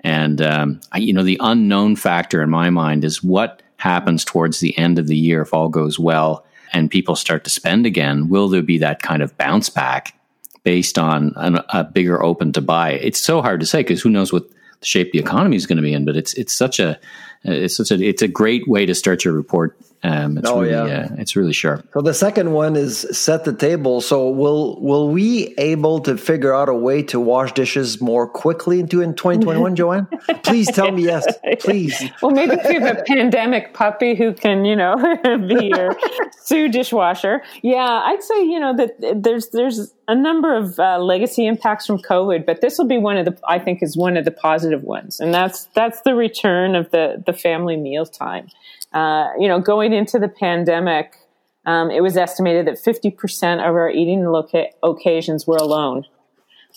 [0.00, 4.60] and um, I, you know, the unknown factor in my mind is what happens towards
[4.60, 8.28] the end of the year, if all goes well, and people start to spend again,
[8.28, 10.18] will there be that kind of bounce back
[10.64, 12.92] based on an, a bigger open to buy?
[12.92, 14.48] It's so hard to say because who knows what
[14.80, 16.04] the shape the economy is going to be in.
[16.04, 16.98] But it's it's such a
[17.44, 20.90] it's such a it's a great way to start your report Um, it's Oh, really,
[20.90, 21.08] yeah.
[21.10, 21.86] uh, it's really sharp.
[21.92, 24.00] So the second one is set the table.
[24.00, 28.80] So will will we able to figure out a way to wash dishes more quickly
[28.80, 30.06] into in 2021, Jo-Ann?
[30.44, 31.26] Please tell me yes.
[31.60, 32.04] Please.
[32.22, 34.96] Well, maybe if you have a pandemic puppy who can, you know,
[35.48, 35.96] be your
[36.40, 37.42] sous dishwasher.
[37.62, 41.98] Yeah, I'd say, you know, that there's there's a number of uh, legacy impacts from
[41.98, 44.82] COVID, but this will be one of the I think is one of the positive
[44.82, 48.48] ones, and that's that's the return of the the family meal time.
[48.96, 51.18] Uh, you know, going into the pandemic,
[51.66, 56.06] um, it was estimated that 50% of our eating loca- occasions were alone.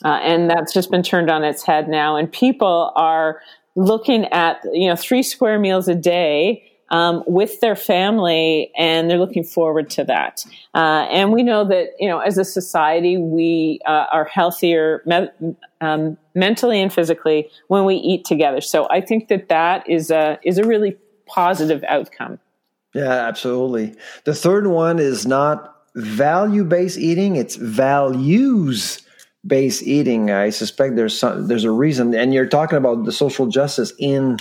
[0.04, 2.18] Uh, and that's just been turned on its head now.
[2.18, 3.40] And people are
[3.78, 9.18] looking at, you know, three square meals a day um, with their family, and they're
[9.18, 10.44] looking forward to that.
[10.76, 15.56] Uh, and we know that, you know, as a society, we uh, are healthier me-
[15.80, 18.60] um, mentally and physically when we eat together.
[18.60, 20.98] So I think that that is a is a really
[21.30, 22.40] positive outcome.
[22.94, 23.96] Yeah, absolutely.
[24.26, 29.02] The third one is not value based eating; it's values
[29.46, 30.32] based eating.
[30.32, 34.38] I suspect there's some, there's a reason, and you're talking about the social justice in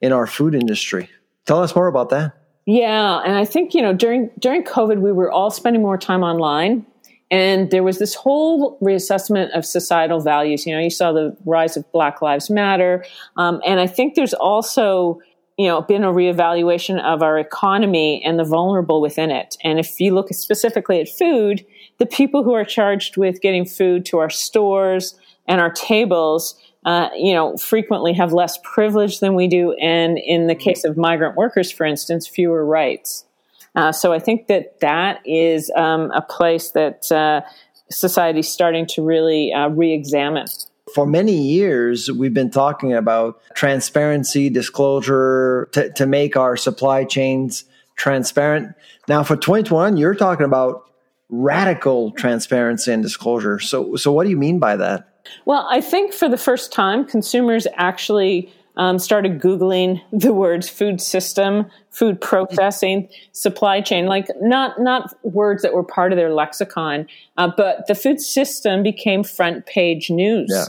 [0.00, 1.10] in our food industry.
[1.46, 2.32] Tell us more about that.
[2.66, 6.22] Yeah, and I think you know during during COVID we were all spending more time
[6.22, 6.86] online,
[7.30, 10.66] and there was this whole reassessment of societal values.
[10.66, 13.04] You know, you saw the rise of Black Lives Matter,
[13.36, 15.20] um, and I think there's also
[15.58, 19.56] you know been a reevaluation of our economy and the vulnerable within it.
[19.62, 21.66] And if you look specifically at food,
[21.98, 25.14] the people who are charged with getting food to our stores
[25.46, 30.46] and our tables uh, you know, frequently have less privilege than we do, and in
[30.46, 33.26] the case of migrant workers, for instance, fewer rights.
[33.74, 37.42] Uh, so I think that that is um, a place that uh,
[37.90, 40.46] is starting to really uh, re-examine.
[40.94, 47.64] For many years, we've been talking about transparency, disclosure to, to make our supply chains
[47.96, 48.74] transparent.
[49.08, 50.84] Now, for 2021, you're talking about
[51.28, 53.58] radical transparency and disclosure.
[53.58, 55.08] So, so what do you mean by that?
[55.44, 61.00] Well, I think for the first time, consumers actually um, started Googling the words food
[61.00, 67.06] system, food processing, supply chain, like not, not words that were part of their lexicon,
[67.36, 70.48] uh, but the food system became front page news.
[70.50, 70.64] Yeah.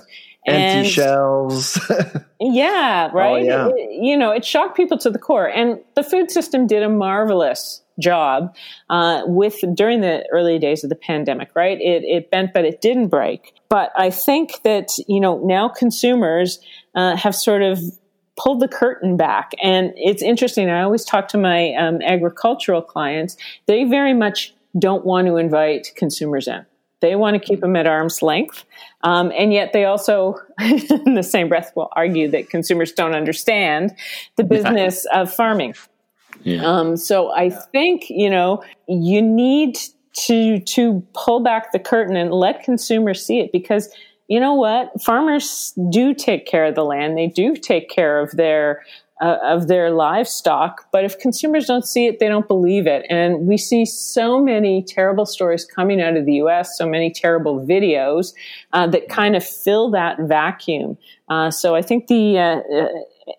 [0.47, 1.79] And- Empty shelves.
[2.39, 3.43] yeah, right.
[3.43, 3.69] yeah.
[3.69, 6.89] It- you know, it shocked people to the core, and the food system did a
[6.89, 8.55] marvelous job
[8.89, 11.49] uh, with during the early days of the pandemic.
[11.55, 13.53] Right, it it bent, but it didn't break.
[13.69, 16.59] But I think that you know now consumers
[16.95, 17.79] uh, have sort of
[18.37, 20.69] pulled the curtain back, and it's interesting.
[20.69, 25.91] I always talk to my um, agricultural clients; they very much don't want to invite
[25.95, 26.65] consumers in.
[27.01, 28.65] They want to keep them at arm's length.
[29.03, 33.95] Um, and yet they also, in the same breath, will argue that consumers don't understand
[34.35, 35.75] the business of farming.
[36.43, 36.63] Yeah.
[36.65, 39.77] Um, so I think, you know, you need
[40.25, 43.93] to, to pull back the curtain and let consumers see it because
[44.27, 45.01] you know what?
[45.01, 47.17] Farmers do take care of the land.
[47.17, 48.83] They do take care of their,
[49.19, 50.85] uh, of their livestock.
[50.91, 53.07] But if consumers don't see it, they don't believe it.
[53.09, 57.65] And we see so many terrible stories coming out of the U.S., so many terrible
[57.65, 58.33] videos
[58.71, 60.95] uh, that kind of fill that vacuum.
[61.27, 62.87] Uh, so I think the uh, uh,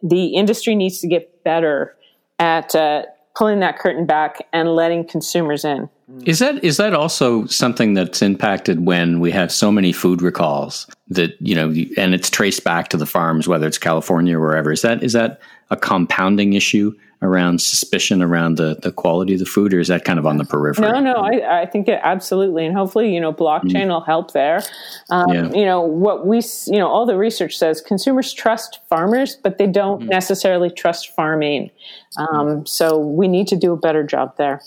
[0.03, 1.96] the industry needs to get better
[2.40, 3.05] at uh,
[3.37, 5.88] pulling that curtain back and letting consumers in.
[6.26, 10.88] Is that is that also something that's impacted when we have so many food recalls
[11.09, 14.72] that you know, and it's traced back to the farms, whether it's California or wherever?
[14.72, 16.92] Is that is that a compounding issue
[17.23, 20.39] around suspicion around the the quality of the food, or is that kind of on
[20.39, 20.91] the periphery?
[20.91, 24.63] No, no, I, I think it absolutely, and hopefully, you know, blockchain will help there.
[25.11, 25.51] Um, Yeah.
[25.53, 29.67] You know, what we, you know, all the research says consumers trust farmers, but they
[29.67, 31.71] don't necessarily trust farming.
[32.17, 34.63] Um, so we need to do a better job there.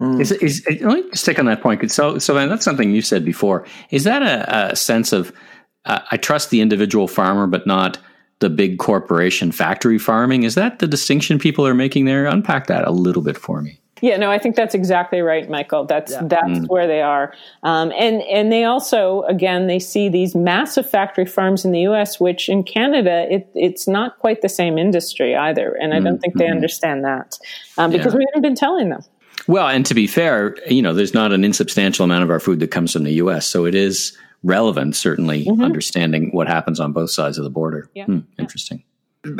[0.00, 1.90] Is, is, let me stick on that point.
[1.90, 3.64] So, so then that's something you said before.
[3.90, 5.32] Is that a, a sense of
[5.86, 7.98] uh, I trust the individual farmer, but not
[8.40, 10.42] the big corporation factory farming?
[10.42, 12.26] Is that the distinction people are making there?
[12.26, 13.78] Unpack that a little bit for me.
[14.00, 15.84] Yeah, no, I think that's exactly right, Michael.
[15.86, 20.88] That's that's where they are, um, and and they also again they see these massive
[20.90, 25.34] factory farms in the U.S., which in Canada it, it's not quite the same industry
[25.34, 27.38] either, and I don't think they understand that
[27.78, 28.18] um, because Yeah.
[28.18, 29.02] we haven't been telling them.
[29.46, 32.60] Well, and to be fair, you know, there's not an insubstantial amount of our food
[32.60, 37.10] that comes from the U.S., so it is relevant, certainly, understanding what happens on both
[37.10, 37.88] sides of the border.
[37.94, 38.04] Yeah.
[38.06, 38.84] Hmm, interesting.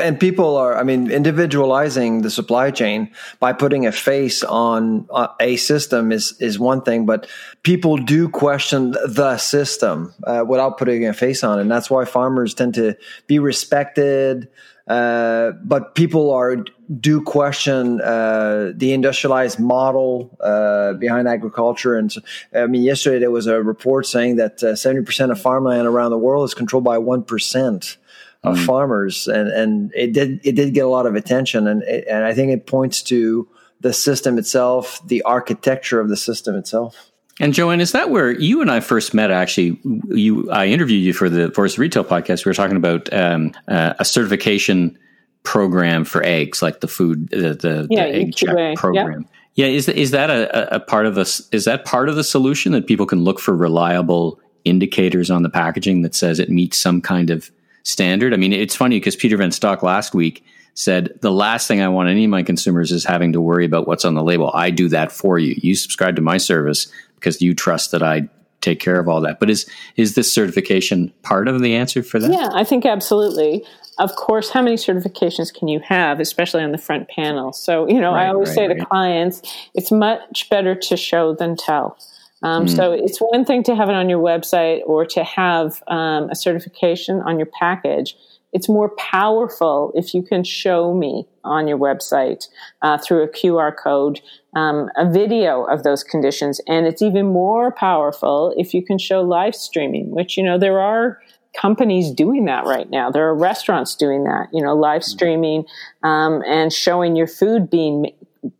[0.01, 3.07] and people are i mean individualizing the supply chain
[3.39, 7.27] by putting a face on uh, a system is is one thing but
[7.61, 8.91] people do question
[9.21, 12.95] the system uh, without putting a face on it and that's why farmers tend to
[13.27, 14.47] be respected
[14.87, 16.57] Uh, but people are
[16.99, 21.95] do question uh, the industrialized model uh, behind agriculture.
[21.95, 22.21] And so,
[22.53, 26.11] I mean, yesterday there was a report saying that uh, seventy percent of farmland around
[26.11, 27.97] the world is controlled by one percent
[28.43, 28.65] of mm.
[28.65, 32.23] farmers, and and it did it did get a lot of attention, and it, and
[32.23, 33.47] I think it points to
[33.81, 37.11] the system itself, the architecture of the system itself.
[37.39, 39.29] And Jo-Ann, is that where you and I first met?
[39.29, 42.45] Actually, you I interviewed you for the Forest Retail podcast.
[42.45, 44.97] We were talking about um, uh, a certification
[45.45, 49.27] program for eggs, like the food, the, the, yeah, the egg check program.
[49.53, 49.67] Yeah.
[49.67, 51.47] yeah, is is that a, a part of this?
[51.51, 55.49] Is that part of the solution that people can look for reliable indicators on the
[55.49, 57.49] packaging that says it meets some kind of
[57.83, 58.33] standard?
[58.33, 61.87] I mean, it's funny because Peter Van Stock last week said the last thing I
[61.87, 64.51] want any of my consumers is having to worry about what's on the label.
[64.53, 65.55] I do that for you.
[65.57, 68.27] You subscribe to my service because you trust that I
[68.65, 69.39] take care of all that.
[69.39, 72.31] But is is this certification part of the answer for that?
[72.31, 73.63] Yeah, I think absolutely.
[73.97, 77.53] Of course, how many certifications can you have, especially on the front panel?
[77.53, 78.77] So, you know, right, I always right, say right.
[78.79, 79.41] to clients,
[79.73, 81.97] it's much better to show than tell.
[82.43, 82.75] Um, mm.
[82.75, 86.35] So it's one thing to have it on your website or to have um, a
[86.35, 88.17] certification on your package
[88.55, 92.47] it's more powerful if you can show me on your website
[92.81, 94.21] uh, through a QR code
[94.55, 96.59] um, a video of those conditions.
[96.67, 100.79] And it's even more powerful if you can show live streaming, which, you know, there
[100.79, 101.19] are
[101.55, 103.09] companies doing that right now.
[103.11, 105.65] There are restaurants doing that, you know, live streaming
[106.03, 108.11] um, and showing your food being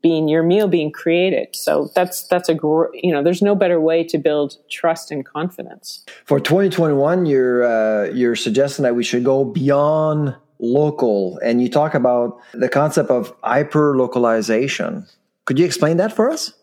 [0.02, 1.56] being your meal being created.
[1.56, 5.26] So that's that's a gr- you know there's no better way to build trust and
[5.26, 6.04] confidence.
[6.26, 11.94] For 2021, you're uh, you're suggesting that we should go beyond local, and you talk
[11.94, 15.06] about the concept of hyper localization.
[15.46, 16.54] Could you explain that for us?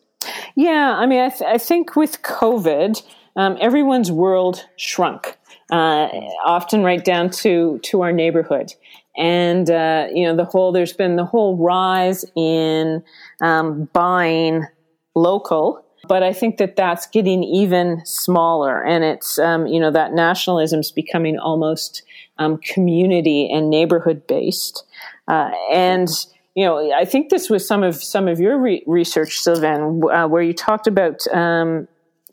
[0.55, 3.03] Yeah, I mean, I, th- I think with COVID,
[3.37, 5.39] um, everyone's world shrunk.
[5.71, 6.09] Uh,
[6.45, 8.75] often right down to to our neighborhood
[9.17, 13.03] and uh, you know the whole there's been the whole rise in
[13.41, 14.67] um, buying
[15.15, 20.13] local but i think that that's getting even smaller and it's um, you know that
[20.13, 22.03] nationalism is becoming almost
[22.39, 24.85] um, community and neighborhood based
[25.29, 26.09] uh, and
[26.55, 30.27] you know i think this was some of some of your re- research sylvain uh,
[30.27, 31.89] where you talked about um,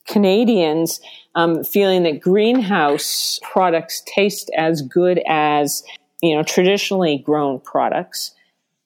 [0.08, 1.00] Canadians
[1.36, 5.84] um, feeling that greenhouse products taste as good as
[6.22, 8.34] you know, traditionally grown products.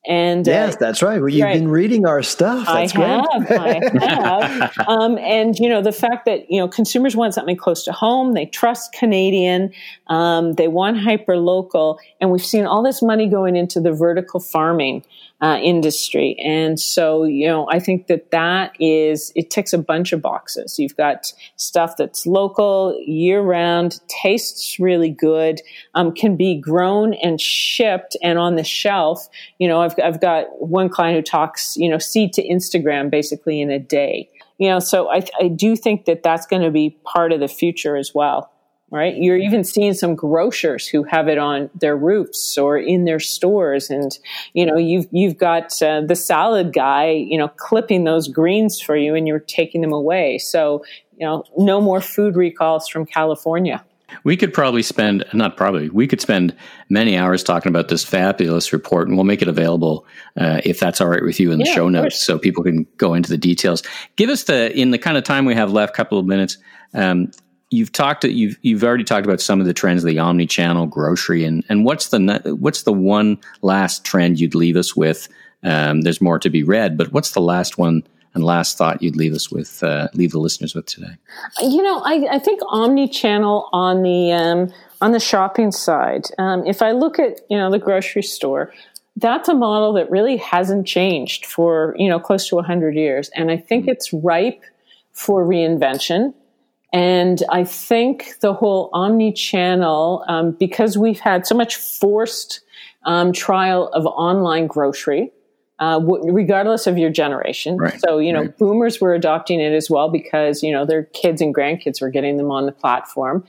[0.06, 1.18] And uh, yes, uh, that's right.
[1.18, 1.54] Well, you've right.
[1.54, 2.66] been reading our stuff.
[2.66, 3.50] That's I have.
[3.50, 4.74] I have.
[4.86, 8.34] Um, and you know, the fact that you know consumers want something close to home,
[8.34, 9.72] they trust Canadian,
[10.08, 14.40] um, they want hyper local, and we've seen all this money going into the vertical
[14.40, 15.04] farming
[15.44, 16.38] uh, industry.
[16.42, 20.78] And so, you know, I think that that is, it ticks a bunch of boxes.
[20.78, 25.60] You've got stuff that's local, year round, tastes really good,
[25.94, 29.28] um, can be grown and shipped and on the shelf.
[29.58, 33.60] You know, I've, I've got one client who talks, you know, seed to Instagram basically
[33.60, 34.30] in a day.
[34.56, 37.48] You know, so I, I do think that that's going to be part of the
[37.48, 38.50] future as well
[38.94, 39.16] right?
[39.16, 43.90] You're even seeing some grocers who have it on their roofs or in their stores,
[43.90, 44.16] and
[44.52, 48.96] you know you've you've got uh, the salad guy, you know, clipping those greens for
[48.96, 50.38] you, and you're taking them away.
[50.38, 50.84] So
[51.18, 53.84] you know, no more food recalls from California.
[54.22, 56.54] We could probably spend, not probably, we could spend
[56.88, 61.00] many hours talking about this fabulous report, and we'll make it available uh, if that's
[61.00, 63.38] all right with you in the yeah, show notes so people can go into the
[63.38, 63.82] details.
[64.14, 66.58] Give us the, in the kind of time we have left, couple of minutes,
[66.92, 67.32] um,
[67.74, 71.44] you've talked you've you've already talked about some of the trends of the omni-channel grocery
[71.44, 75.28] and and what's the what's the one last trend you'd leave us with?
[75.62, 78.02] Um, there's more to be read but what's the last one
[78.34, 81.16] and last thought you'd leave us with uh, leave the listeners with today?
[81.60, 86.82] You know i, I think omni-channel on the um, on the shopping side um, if
[86.82, 88.72] i look at you know the grocery store
[89.16, 93.30] that's a model that really hasn't changed for you know close to 100 years.
[93.34, 93.92] And i think mm-hmm.
[93.92, 94.62] it's ripe
[95.12, 96.34] for reinvention
[96.94, 102.60] and I think the whole omni channel, um, because we've had so much forced
[103.02, 105.32] um, trial of online grocery,
[105.80, 107.76] uh, w- regardless of your generation.
[107.78, 108.56] Right, so, you know, right.
[108.56, 112.36] boomers were adopting it as well because, you know, their kids and grandkids were getting
[112.36, 113.44] them on the platform.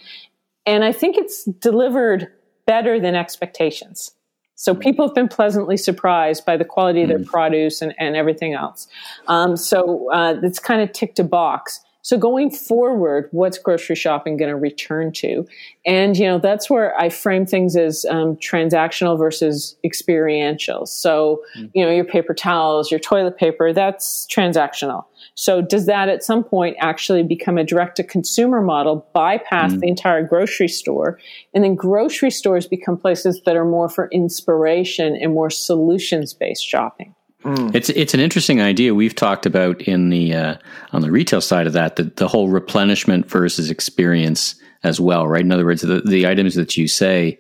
[0.66, 2.28] And I think it's delivered
[2.66, 4.12] better than expectations.
[4.56, 7.28] So people have been pleasantly surprised by the quality of their mm.
[7.28, 8.88] produce and, and everything else.
[9.28, 11.82] Um, so uh, it's kind of ticked a box.
[12.06, 15.44] So going forward, what's grocery shopping going to return to?
[15.88, 20.86] And, you know, that's where I frame things as um, transactional versus experiential.
[20.86, 21.72] So, mm.
[21.74, 25.06] you know, your paper towels, your toilet paper, that's transactional.
[25.34, 29.80] So does that at some point actually become a direct to consumer model, bypass mm.
[29.80, 31.20] the entire grocery store?
[31.56, 36.68] And then grocery stores become places that are more for inspiration and more solutions based
[36.68, 37.15] shopping.
[37.46, 37.76] Mm.
[37.76, 38.96] It's it's an interesting idea.
[38.96, 40.56] We've talked about in the uh,
[40.92, 45.42] on the retail side of that, the, the whole replenishment versus experience as well, right?
[45.42, 47.40] In other words, the, the items that you say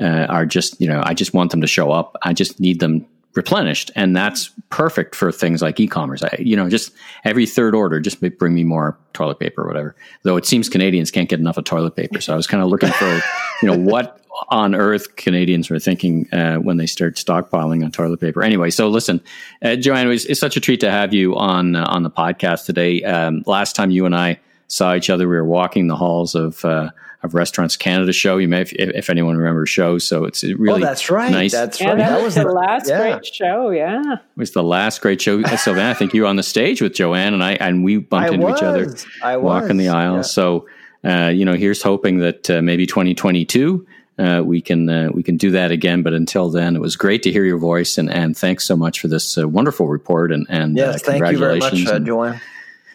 [0.00, 2.16] uh, are just you know I just want them to show up.
[2.22, 6.24] I just need them replenished, and that's perfect for things like e-commerce.
[6.24, 6.92] I, you know, just
[7.24, 9.94] every third order, just bring me more toilet paper or whatever.
[10.24, 12.70] Though it seems Canadians can't get enough of toilet paper, so I was kind of
[12.70, 13.20] looking for
[13.62, 18.20] you know what on earth Canadians were thinking uh, when they start stockpiling on toilet
[18.20, 18.42] paper.
[18.42, 19.20] Anyway, so listen,
[19.62, 22.66] uh, Jo-Ann, it's, it's, such a treat to have you on uh, on the podcast
[22.66, 23.02] today.
[23.02, 26.64] Um, last time you and I saw each other, we were walking the halls of
[26.64, 26.90] uh,
[27.22, 28.36] of Restaurants Canada show.
[28.36, 29.98] You may, if, if anyone remembers show.
[29.98, 31.30] So it's really oh, that's right.
[31.30, 31.52] Nice.
[31.52, 31.98] That's yeah, right.
[31.98, 32.98] That, that was the last yeah.
[32.98, 33.70] great show.
[33.70, 35.42] Yeah, it was the last great show.
[35.42, 38.30] Sylvain, I think you were on the stage with Jo-Ann and I, and we bumped
[38.30, 38.58] I into was.
[38.58, 40.16] each other I walking the aisle.
[40.16, 40.22] Yeah.
[40.22, 40.66] So.
[41.06, 43.86] Uh, you know, here's hoping that uh, maybe 2022
[44.18, 46.02] uh, we can uh, we can do that again.
[46.02, 49.00] But until then, it was great to hear your voice, and, and thanks so much
[49.00, 50.32] for this uh, wonderful report.
[50.32, 52.40] And and yes, thank you very much, and, Jo-Ann.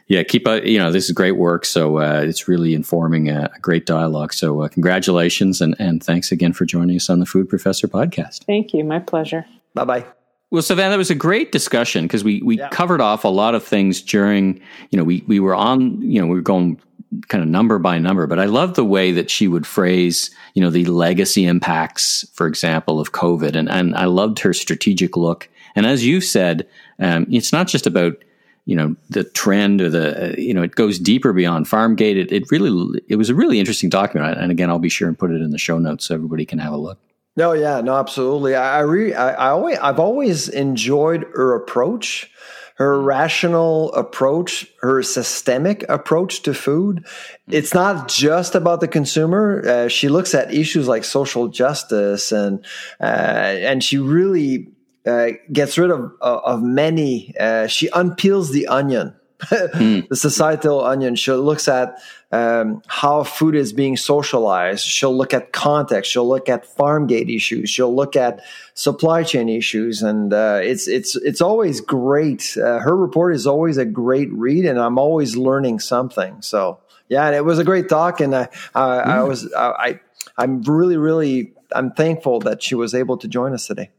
[0.07, 1.65] Yeah, keep uh, you know this is great work.
[1.65, 4.33] So uh, it's really informing a, a great dialogue.
[4.33, 8.45] So uh, congratulations, and and thanks again for joining us on the Food Professor podcast.
[8.45, 9.45] Thank you, my pleasure.
[9.75, 10.05] Bye bye.
[10.51, 12.69] Well, Sylvain, that was a great discussion because we, we yeah.
[12.69, 16.25] covered off a lot of things during, you know, we, we were on, you know,
[16.25, 16.79] we were going
[17.27, 20.61] kind of number by number, but I love the way that she would phrase, you
[20.61, 23.55] know, the legacy impacts, for example, of COVID.
[23.55, 25.47] And, and I loved her strategic look.
[25.75, 28.23] And as you said, um, it's not just about,
[28.65, 32.15] you know, the trend or the, uh, you know, it goes deeper beyond Farmgate.
[32.15, 34.39] It, it really, it was a really interesting document.
[34.39, 36.59] And again, I'll be sure and put it in the show notes so everybody can
[36.59, 36.99] have a look.
[37.39, 38.53] No, yeah, no, absolutely.
[38.53, 42.29] I, I, re, I, I always, I've always enjoyed her approach
[42.75, 43.05] her mm.
[43.05, 47.05] rational approach, her systemic approach to food.
[47.05, 47.53] Mm.
[47.53, 49.61] It's not just about the consumer.
[49.67, 52.65] Uh, she looks at issues like social justice and
[53.01, 54.69] uh, and she really
[55.05, 57.35] uh, gets rid of of many.
[57.39, 60.07] Uh, she unpeels the onion mm.
[60.07, 61.15] the societal onion.
[61.15, 64.85] She looks at um, how food is being socialized.
[64.85, 66.11] She'll look at context.
[66.11, 67.69] She'll look at farm gate issues.
[67.69, 68.41] She'll look at
[68.73, 72.57] supply chain issues, and uh, it's it's it's always great.
[72.57, 76.41] Uh, her report is always a great read, and I'm always learning something.
[76.41, 79.05] So yeah, and it was a great talk, and I I, mm.
[79.07, 79.99] I was I
[80.37, 83.89] I'm really really I'm thankful that she was able to join us today.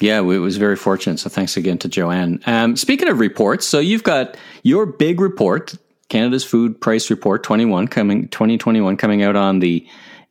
[0.00, 1.18] Yeah, it was very fortunate.
[1.18, 2.40] So thanks again to Jo-Ann.
[2.46, 5.74] Um, speaking of reports, so you've got your big report,
[6.08, 9.86] Canada's Food Price Report 21 coming 2021 coming out on the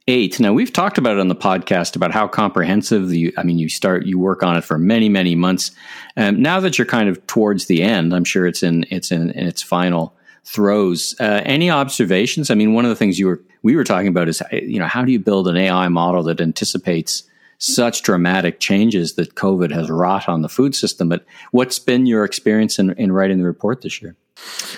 [0.07, 0.39] 8th.
[0.39, 3.68] Now we've talked about it on the podcast about how comprehensive the I mean you
[3.68, 5.72] start you work on it for many many months.
[6.15, 9.32] Um, now that you're kind of towards the end, I'm sure it's in it's in,
[9.32, 10.15] in its final
[10.45, 11.13] throws.
[11.20, 12.49] Uh, any observations?
[12.49, 14.88] I mean, one of the things you were we were talking about is you know
[14.88, 17.24] how do you build an AI model that anticipates
[17.60, 21.10] such dramatic changes that COVID has wrought on the food system.
[21.10, 24.16] But what's been your experience in, in writing the report this year?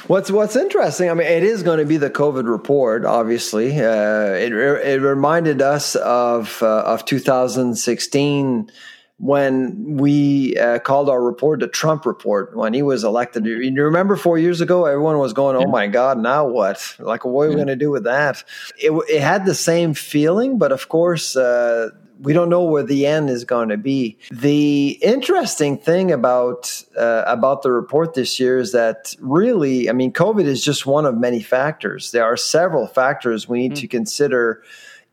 [0.08, 1.10] What's What's interesting?
[1.10, 3.06] I mean, it is going to be the COVID report.
[3.06, 8.72] Obviously, uh, it it reminded us of uh, of 2016
[9.20, 13.46] when we uh, called our report the Trump report when he was elected.
[13.46, 16.96] You remember four years ago, everyone was going, "Oh my God, now what?
[16.98, 18.44] Like, what are we going to do with that?"
[18.78, 21.90] It, it, had the same feeling, but of course, uh,
[22.22, 24.18] we don't know where the end is going to be.
[24.32, 30.12] The interesting thing about uh, about the report this year is that really, I mean,
[30.12, 32.12] COVID is just one of many factors.
[32.12, 33.80] There are several factors we need mm.
[33.80, 34.64] to consider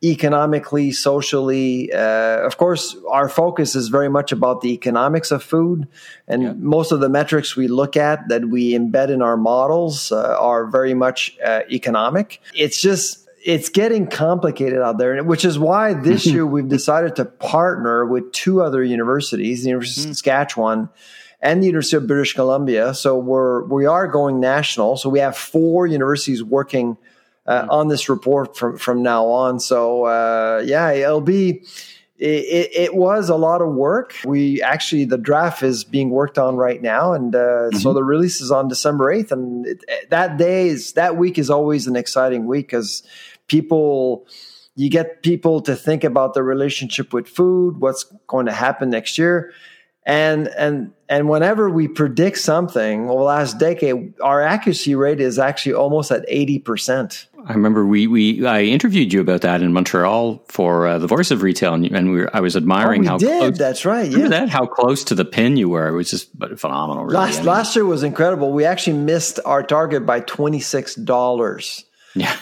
[0.04, 1.92] economically, socially.
[1.92, 5.88] Uh, of course, our focus is very much about the economics of food,
[6.28, 6.52] and yeah.
[6.58, 10.66] most of the metrics we look at that we embed in our models uh, are
[10.66, 12.40] very much uh, economic.
[12.54, 17.24] It's just it's getting complicated out there, which is why this year we've decided to
[17.24, 20.10] partner with two other universities, the University of mm.
[20.10, 20.88] Saskatchewan
[21.40, 22.92] and the University of British Columbia.
[22.92, 24.96] So we're we are going national.
[24.96, 26.98] So we have four universities working
[27.46, 27.70] uh, mm.
[27.70, 29.60] on this report from from now on.
[29.60, 31.62] So uh, yeah, it'll be.
[32.18, 34.14] It, it, was a lot of work.
[34.24, 37.76] We actually the draft is being worked on right now, and uh, mm-hmm.
[37.76, 39.32] so the release is on December eighth.
[39.32, 43.02] And it, that day is that week is always an exciting week because
[43.48, 44.26] people
[44.76, 49.16] you get people to think about the relationship with food, what's going to happen next
[49.18, 49.52] year.
[50.04, 55.38] And and and whenever we predict something over the last decade, our accuracy rate is
[55.38, 57.26] actually almost at eighty percent.
[57.44, 61.30] I remember we, we I interviewed you about that in Montreal for uh, the Voice
[61.30, 63.38] of Retail, and, and we were, I was admiring oh, how did.
[63.38, 63.58] close.
[63.58, 64.10] That's right.
[64.10, 64.28] Yeah.
[64.28, 65.88] that how close to the pin you were.
[65.88, 67.04] It was just phenomenal.
[67.04, 67.16] Really.
[67.16, 68.52] Last I mean, last year was incredible.
[68.52, 71.84] We actually missed our target by twenty six dollars.
[72.14, 72.36] yeah.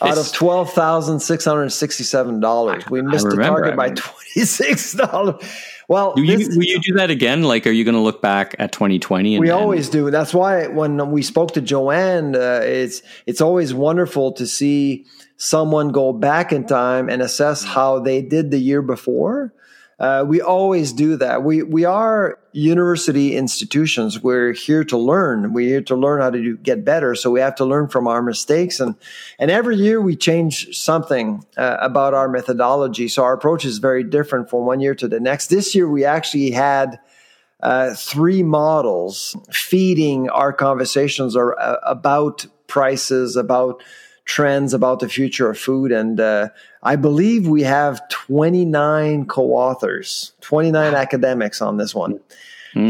[0.00, 5.42] Out of twelve thousand six hundred sixty-seven dollars, we missed the target by twenty-six dollars.
[5.88, 7.44] Well, Will you, this- will you do that again?
[7.44, 9.36] Like, are you going to look back at 2020?
[9.36, 10.10] And, we and- always do.
[10.10, 15.06] That's why when we spoke to Jo-Ann, uh, it's it's always wonderful to see
[15.38, 19.54] someone go back in time and assess how they did the year before.
[19.98, 21.42] Uh, we always do that.
[21.42, 24.22] We we are university institutions.
[24.22, 25.52] We're here to learn.
[25.52, 27.16] We're here to learn how to do, get better.
[27.16, 28.94] So we have to learn from our mistakes, and
[29.40, 33.08] and every year we change something uh, about our methodology.
[33.08, 35.48] So our approach is very different from one year to the next.
[35.48, 37.00] This year we actually had
[37.60, 43.82] uh, three models feeding our conversations are, uh, about prices, about
[44.28, 45.90] trends, about the future of food.
[45.90, 46.50] And uh,
[46.82, 52.20] I believe we have 29 co authors, 29 academics on this one.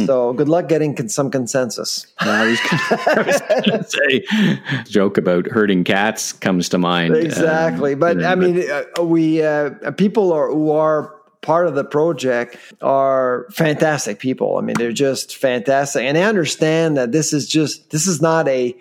[0.05, 2.07] So good luck getting con- some consensus.
[2.19, 7.15] I was going to say, joke about herding cats comes to mind.
[7.15, 7.95] um, Exactly.
[7.95, 12.59] but yeah, I mean, uh, we uh, people are, who are part of the project
[12.83, 14.59] are fantastic people.
[14.59, 18.47] I mean, they're just fantastic, and they understand that this is just this is not
[18.47, 18.77] a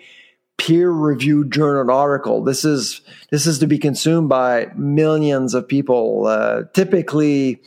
[0.58, 2.42] peer reviewed journal article.
[2.42, 3.00] This is
[3.30, 6.26] this is to be consumed by millions of people.
[6.26, 7.62] Uh, typically.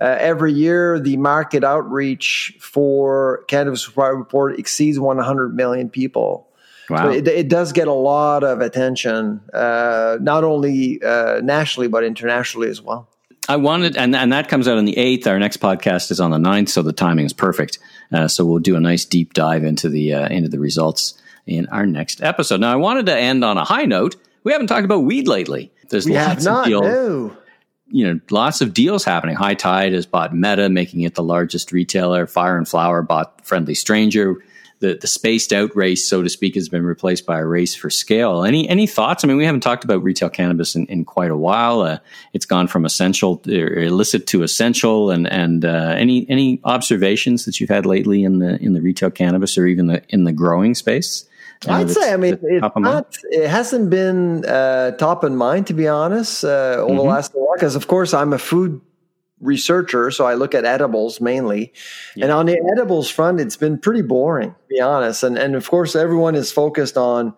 [0.00, 6.48] Uh, every year, the market outreach for Canada's Food Price Report exceeds 100 million people.
[6.88, 7.04] wow.
[7.04, 12.02] So it, it does get a lot of attention, uh, not only uh, nationally but
[12.02, 13.10] internationally as well.
[13.46, 15.26] I wanted, and, and that comes out on the 8th.
[15.26, 17.78] Our next podcast is on the 9th, so the timing is perfect.
[18.10, 21.66] Uh, so we'll do a nice deep dive into the, uh, into the results in
[21.68, 22.60] our next episode.
[22.60, 24.16] Now, I wanted to end on a high note.
[24.44, 25.72] We haven't talked about weed lately.
[25.88, 26.66] There's We lots have of not.
[26.66, 27.36] deals, No.
[27.90, 29.34] you know, lots of deals happening.
[29.36, 32.26] High Tide has bought Meta, making it the largest retailer.
[32.26, 34.36] Fire and Flower bought Friendly Stranger.
[34.78, 37.90] The, the spaced out race, so to speak, has been replaced by a race for
[37.90, 38.44] scale.
[38.44, 39.22] Any any thoughts?
[39.22, 41.82] I mean, we haven't talked about retail cannabis in, in quite a while.
[41.82, 41.98] Uh,
[42.32, 47.60] it's gone from essential, or illicit to essential, and and uh, any any observations that
[47.60, 50.74] you've had lately in the in the retail cannabis or even the in the growing
[50.74, 51.26] space?
[51.68, 52.94] I'd say, I mean, it's top of mind?
[52.94, 57.06] not, it hasn't been uh, top in mind, to be honest, uh, over the Mhm.
[57.08, 57.54] last while.
[57.54, 58.80] Because, of course, I'm a food
[59.40, 61.72] researcher, so I look at edibles mainly.
[62.20, 65.22] And on the edibles front, it's been pretty boring, to be honest.
[65.22, 67.34] And, and of course, everyone is focused on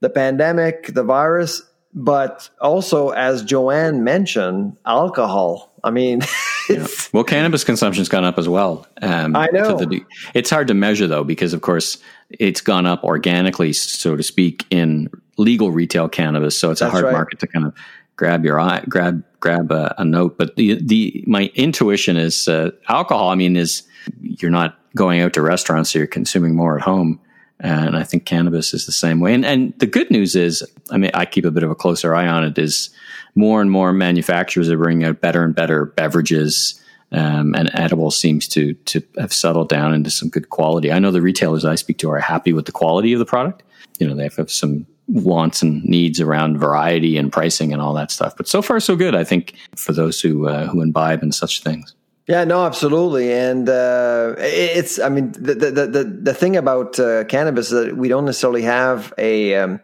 [0.00, 1.62] the pandemic, the virus,
[1.94, 5.72] but also, as Jo-Ann mentioned, alcohol.
[5.82, 6.20] I mean,
[6.68, 8.86] it's, Well, cannabis consumption's gone up as well.
[9.02, 9.76] Um, I know.
[9.76, 10.04] the-
[10.34, 11.98] it's hard to measure though, because of course
[12.30, 16.58] it's gone up organically, so to speak, in legal retail cannabis.
[16.58, 17.12] So it's a hard right.
[17.12, 17.74] market to kind of
[18.16, 20.38] grab your eye, grab grab a, a note.
[20.38, 23.28] But the the my intuition is uh, alcohol.
[23.28, 23.82] I mean, is
[24.20, 27.20] you're not going out to restaurants, so you're consuming more at home.
[27.58, 29.32] And I think cannabis is the same way.
[29.32, 32.14] And, and the good news is, I mean, I keep a bit of a closer
[32.14, 32.58] eye on it.
[32.58, 32.90] Is
[33.36, 36.82] more and more manufacturers are bringing out better and better beverages,
[37.12, 40.90] um, and edible seems to to have settled down into some good quality.
[40.90, 43.62] I know the retailers I speak to are happy with the quality of the product.
[43.98, 48.10] You know, they have some wants and needs around variety and pricing and all that
[48.10, 48.36] stuff.
[48.36, 49.14] But so far, so good.
[49.14, 51.94] I think for those who uh, who imbibe in such things.
[52.26, 54.98] Yeah, no, absolutely, and uh, it's.
[54.98, 58.62] I mean, the the the, the thing about uh, cannabis is that we don't necessarily
[58.62, 59.80] have a um,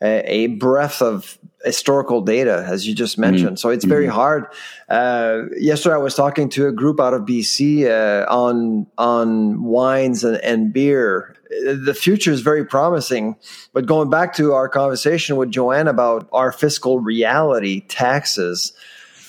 [0.00, 3.58] a breadth of historical data, as you just mentioned.
[3.58, 4.46] So it's very hard.
[4.88, 10.24] Uh, yesterday, I was talking to a group out of BC uh, on on wines
[10.24, 11.36] and, and beer.
[11.50, 13.36] The future is very promising.
[13.72, 18.72] But going back to our conversation with Jo-Ann about our fiscal reality, taxes.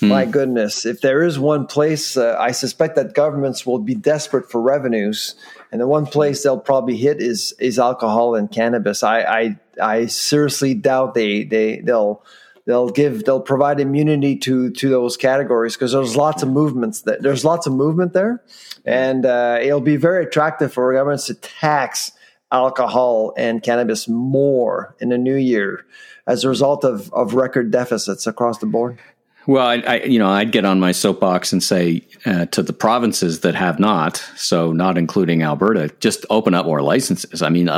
[0.10, 4.49] My goodness, if there is one place, uh, I suspect that governments will be desperate
[4.49, 5.36] for revenues,
[5.72, 9.04] and the one place they'll probably hit is is alcohol and cannabis.
[9.04, 12.24] I I, I seriously doubt they they they'll
[12.66, 17.22] they'll give they'll provide immunity to to those categories because there's lots of movements that
[17.22, 18.43] there's lots of movement there,
[18.86, 22.12] and uh, it'll be very attractive for governments to tax
[22.51, 25.86] alcohol and cannabis more in the new year
[26.28, 28.99] as a result of of record deficits across the board.
[29.46, 32.74] Well, I, I, you know, I'd get on my soapbox and say uh, to the
[32.74, 37.41] provinces that have not, so not including Alberta, just open up more licenses.
[37.41, 37.70] I mean,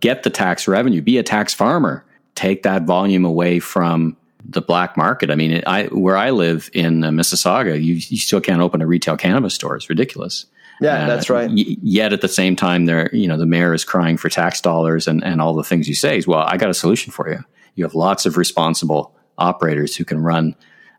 [0.00, 2.04] get the tax revenue, be a tax farmer,
[2.34, 4.16] take that volume away from
[4.46, 5.30] the black market.
[5.30, 8.86] I mean, I where I live in uh, Mississauga, you, you still can't open a
[8.86, 9.76] retail cannabis store.
[9.76, 10.46] It's ridiculous.
[10.80, 11.48] Yeah, uh, that's right.
[11.48, 14.60] Y- yet at the same time, there, you know, the mayor is crying for tax
[14.60, 16.18] dollars and, and all the things you say.
[16.18, 17.42] Is, well, I got a solution for you.
[17.76, 20.54] You have lots of responsible operators who can run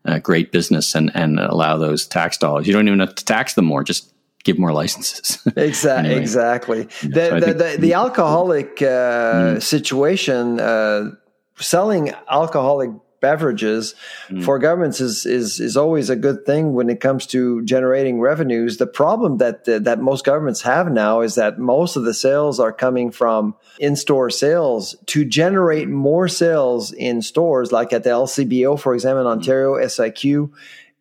[0.06, 2.68] a great business and, and allow those tax dollars.
[2.68, 3.84] You don't even have to tax them more.
[3.84, 5.40] Just give more licenses.
[5.56, 6.10] exactly.
[6.10, 6.22] anyway.
[6.22, 6.84] Exactly.
[7.04, 9.62] The, so the, the, the, alcoholic uh, mm.
[9.62, 11.12] situation, uh,
[11.58, 12.92] selling alcoholic
[13.26, 13.96] beverages
[14.30, 14.44] mm.
[14.44, 18.78] for governments is, is is always a good thing when it comes to generating revenues.
[18.78, 22.72] The problem that that most governments have now is that most of the sales are
[22.72, 24.96] coming from in-store sales.
[25.08, 30.52] To generate more sales in stores, like at the LCBO, for example, in Ontario, SAQ,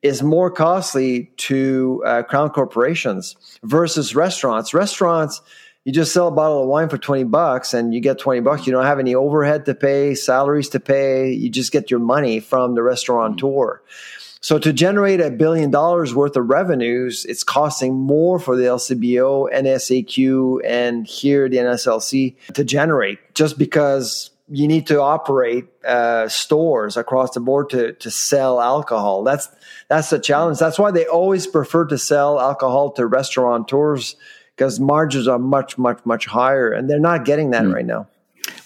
[0.01, 4.73] is more costly to uh, crown corporations versus restaurants.
[4.73, 5.43] Restaurants
[5.85, 8.67] you just sell a bottle of wine for 20 bucks and you get 20 bucks.
[8.67, 11.31] You don't have any overhead to pay, salaries to pay.
[11.33, 13.83] You just get your money from the restaurateur.
[14.41, 19.51] So to generate a billion dollars worth of revenues, it's costing more for the LCBO,
[19.53, 26.99] NSAQ, and here the NSLC to generate just because you need to operate uh, stores
[26.99, 29.23] across the board to to sell alcohol.
[29.23, 29.49] That's
[29.89, 30.59] that's the challenge.
[30.59, 34.17] That's why they always prefer to sell alcohol to restaurateurs
[34.57, 37.75] because margins are much, much, much higher, and they're not getting that mm.
[37.75, 38.07] right now.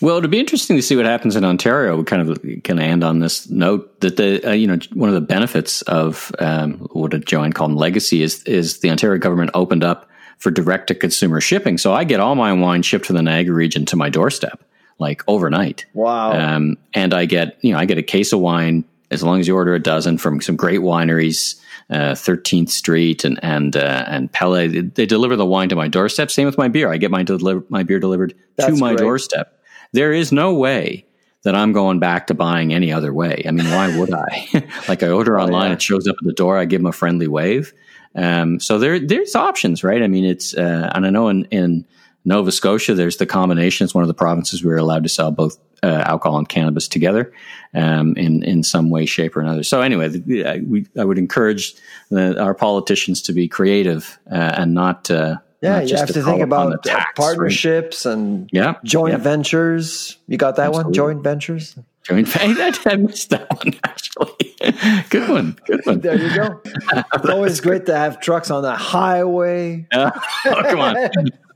[0.01, 1.97] Well, it'll be interesting to see what happens in Ontario.
[1.97, 5.15] We kind of can end on this note that the uh, you know one of
[5.15, 9.85] the benefits of um, what a Jo-Ann called legacy is is the Ontario government opened
[9.85, 10.09] up
[10.39, 11.79] for direct to consumer shipping.
[11.79, 14.63] So I get all my wine shipped from the Niagara region to my doorstep
[14.99, 15.87] like overnight.
[15.95, 16.33] Wow!
[16.33, 19.49] Um, and I get you know I get a case of wine as long as
[19.49, 21.61] you order a dozen from some great wineries
[21.91, 24.95] uh, Thirteenth Street and and uh, and Pelee.
[24.95, 26.31] They deliver the wine to my doorstep.
[26.31, 26.93] Same with my beer.
[26.93, 28.99] I get my deliver my beer delivered That's to my great.
[28.99, 29.61] doorstep.
[29.93, 31.07] There is no way
[31.43, 33.43] that I'm going back to buying any other way.
[33.47, 34.49] I mean, why would I?
[34.89, 35.75] like I order oh, online, yeah.
[35.75, 36.59] it shows up at the door.
[36.59, 37.73] I give them a friendly wave.
[38.15, 40.03] Um, so there, there's options, right?
[40.03, 41.87] I mean, it's uh, and I know in in
[42.29, 43.85] Nova Scotia, there's the combination.
[43.85, 46.87] It's one of the provinces we are allowed to sell both uh, alcohol and cannabis
[46.87, 47.33] together
[47.75, 49.63] um, in in some way, shape, or another.
[49.63, 51.75] So anyway, the, we, I would encourage
[52.11, 55.11] the, our politicians to be creative uh, and not.
[55.11, 58.13] Uh, yeah, not you have to think about tax, partnerships right?
[58.13, 59.19] and yeah, joint yeah.
[59.19, 60.19] ventures.
[60.29, 60.85] You got that Absolutely.
[60.85, 60.93] one?
[60.93, 61.77] Joint ventures.
[62.05, 65.07] Joint I missed that one actually.
[65.11, 65.59] good one.
[65.67, 66.01] Good one.
[66.01, 66.61] There you go.
[67.15, 69.87] It's always great to have trucks on the highway.
[69.93, 70.11] oh,
[70.45, 71.11] come on.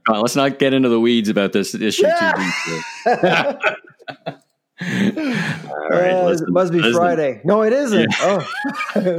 [0.08, 2.32] Let's not get into the weeds about this issue yeah.
[2.32, 3.68] too deeply.
[4.82, 6.94] All right, uh, listen, it must be listen.
[6.94, 7.40] Friday.
[7.44, 8.12] No, it isn't.
[8.20, 8.44] Yeah.
[8.96, 9.16] Oh.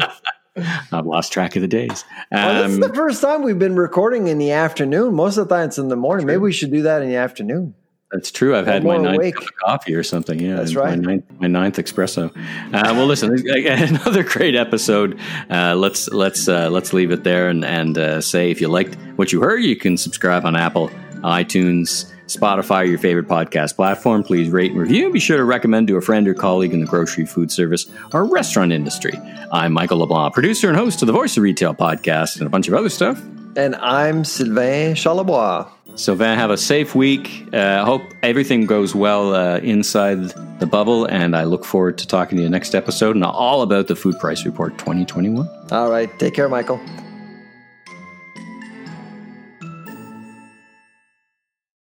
[0.91, 2.03] I've lost track of the days.
[2.31, 5.15] Um, well, this is the um, first time we've been recording in the afternoon.
[5.15, 6.27] Most of the time it's in the morning.
[6.27, 6.35] True.
[6.35, 7.73] Maybe we should do that in the afternoon.
[8.13, 8.55] That's true.
[8.55, 9.33] I've had my ninth awake.
[9.33, 10.39] cup of coffee or something.
[10.39, 10.95] Yeah, that's right.
[10.99, 12.29] My ninth, my ninth espresso.
[12.29, 15.19] Uh, well, listen, another great episode.
[15.49, 18.95] Uh, let's let's uh, let's leave it there and and uh, say if you liked
[19.15, 20.89] what you heard, you can subscribe on Apple,
[21.21, 22.09] iTunes.
[22.25, 24.23] Spotify, your favorite podcast platform.
[24.23, 25.11] Please rate and review.
[25.11, 28.23] Be sure to recommend to a friend or colleague in the grocery, food service, or
[28.23, 29.11] restaurant industry.
[29.51, 32.69] I'm Michael LeBlanc, producer and host of the Voice of Retail podcast and a bunch
[32.69, 33.21] of other stuff.
[33.55, 35.69] And I'm Sylvain Charlebois.
[35.95, 37.47] Sylvain, have a safe week.
[37.53, 42.07] I uh, hope everything goes well uh, inside the bubble, and I look forward to
[42.07, 45.47] talking to you next episode and all about the Food Price Report 2021.
[45.71, 46.09] All right.
[46.17, 46.81] Take care, Michael.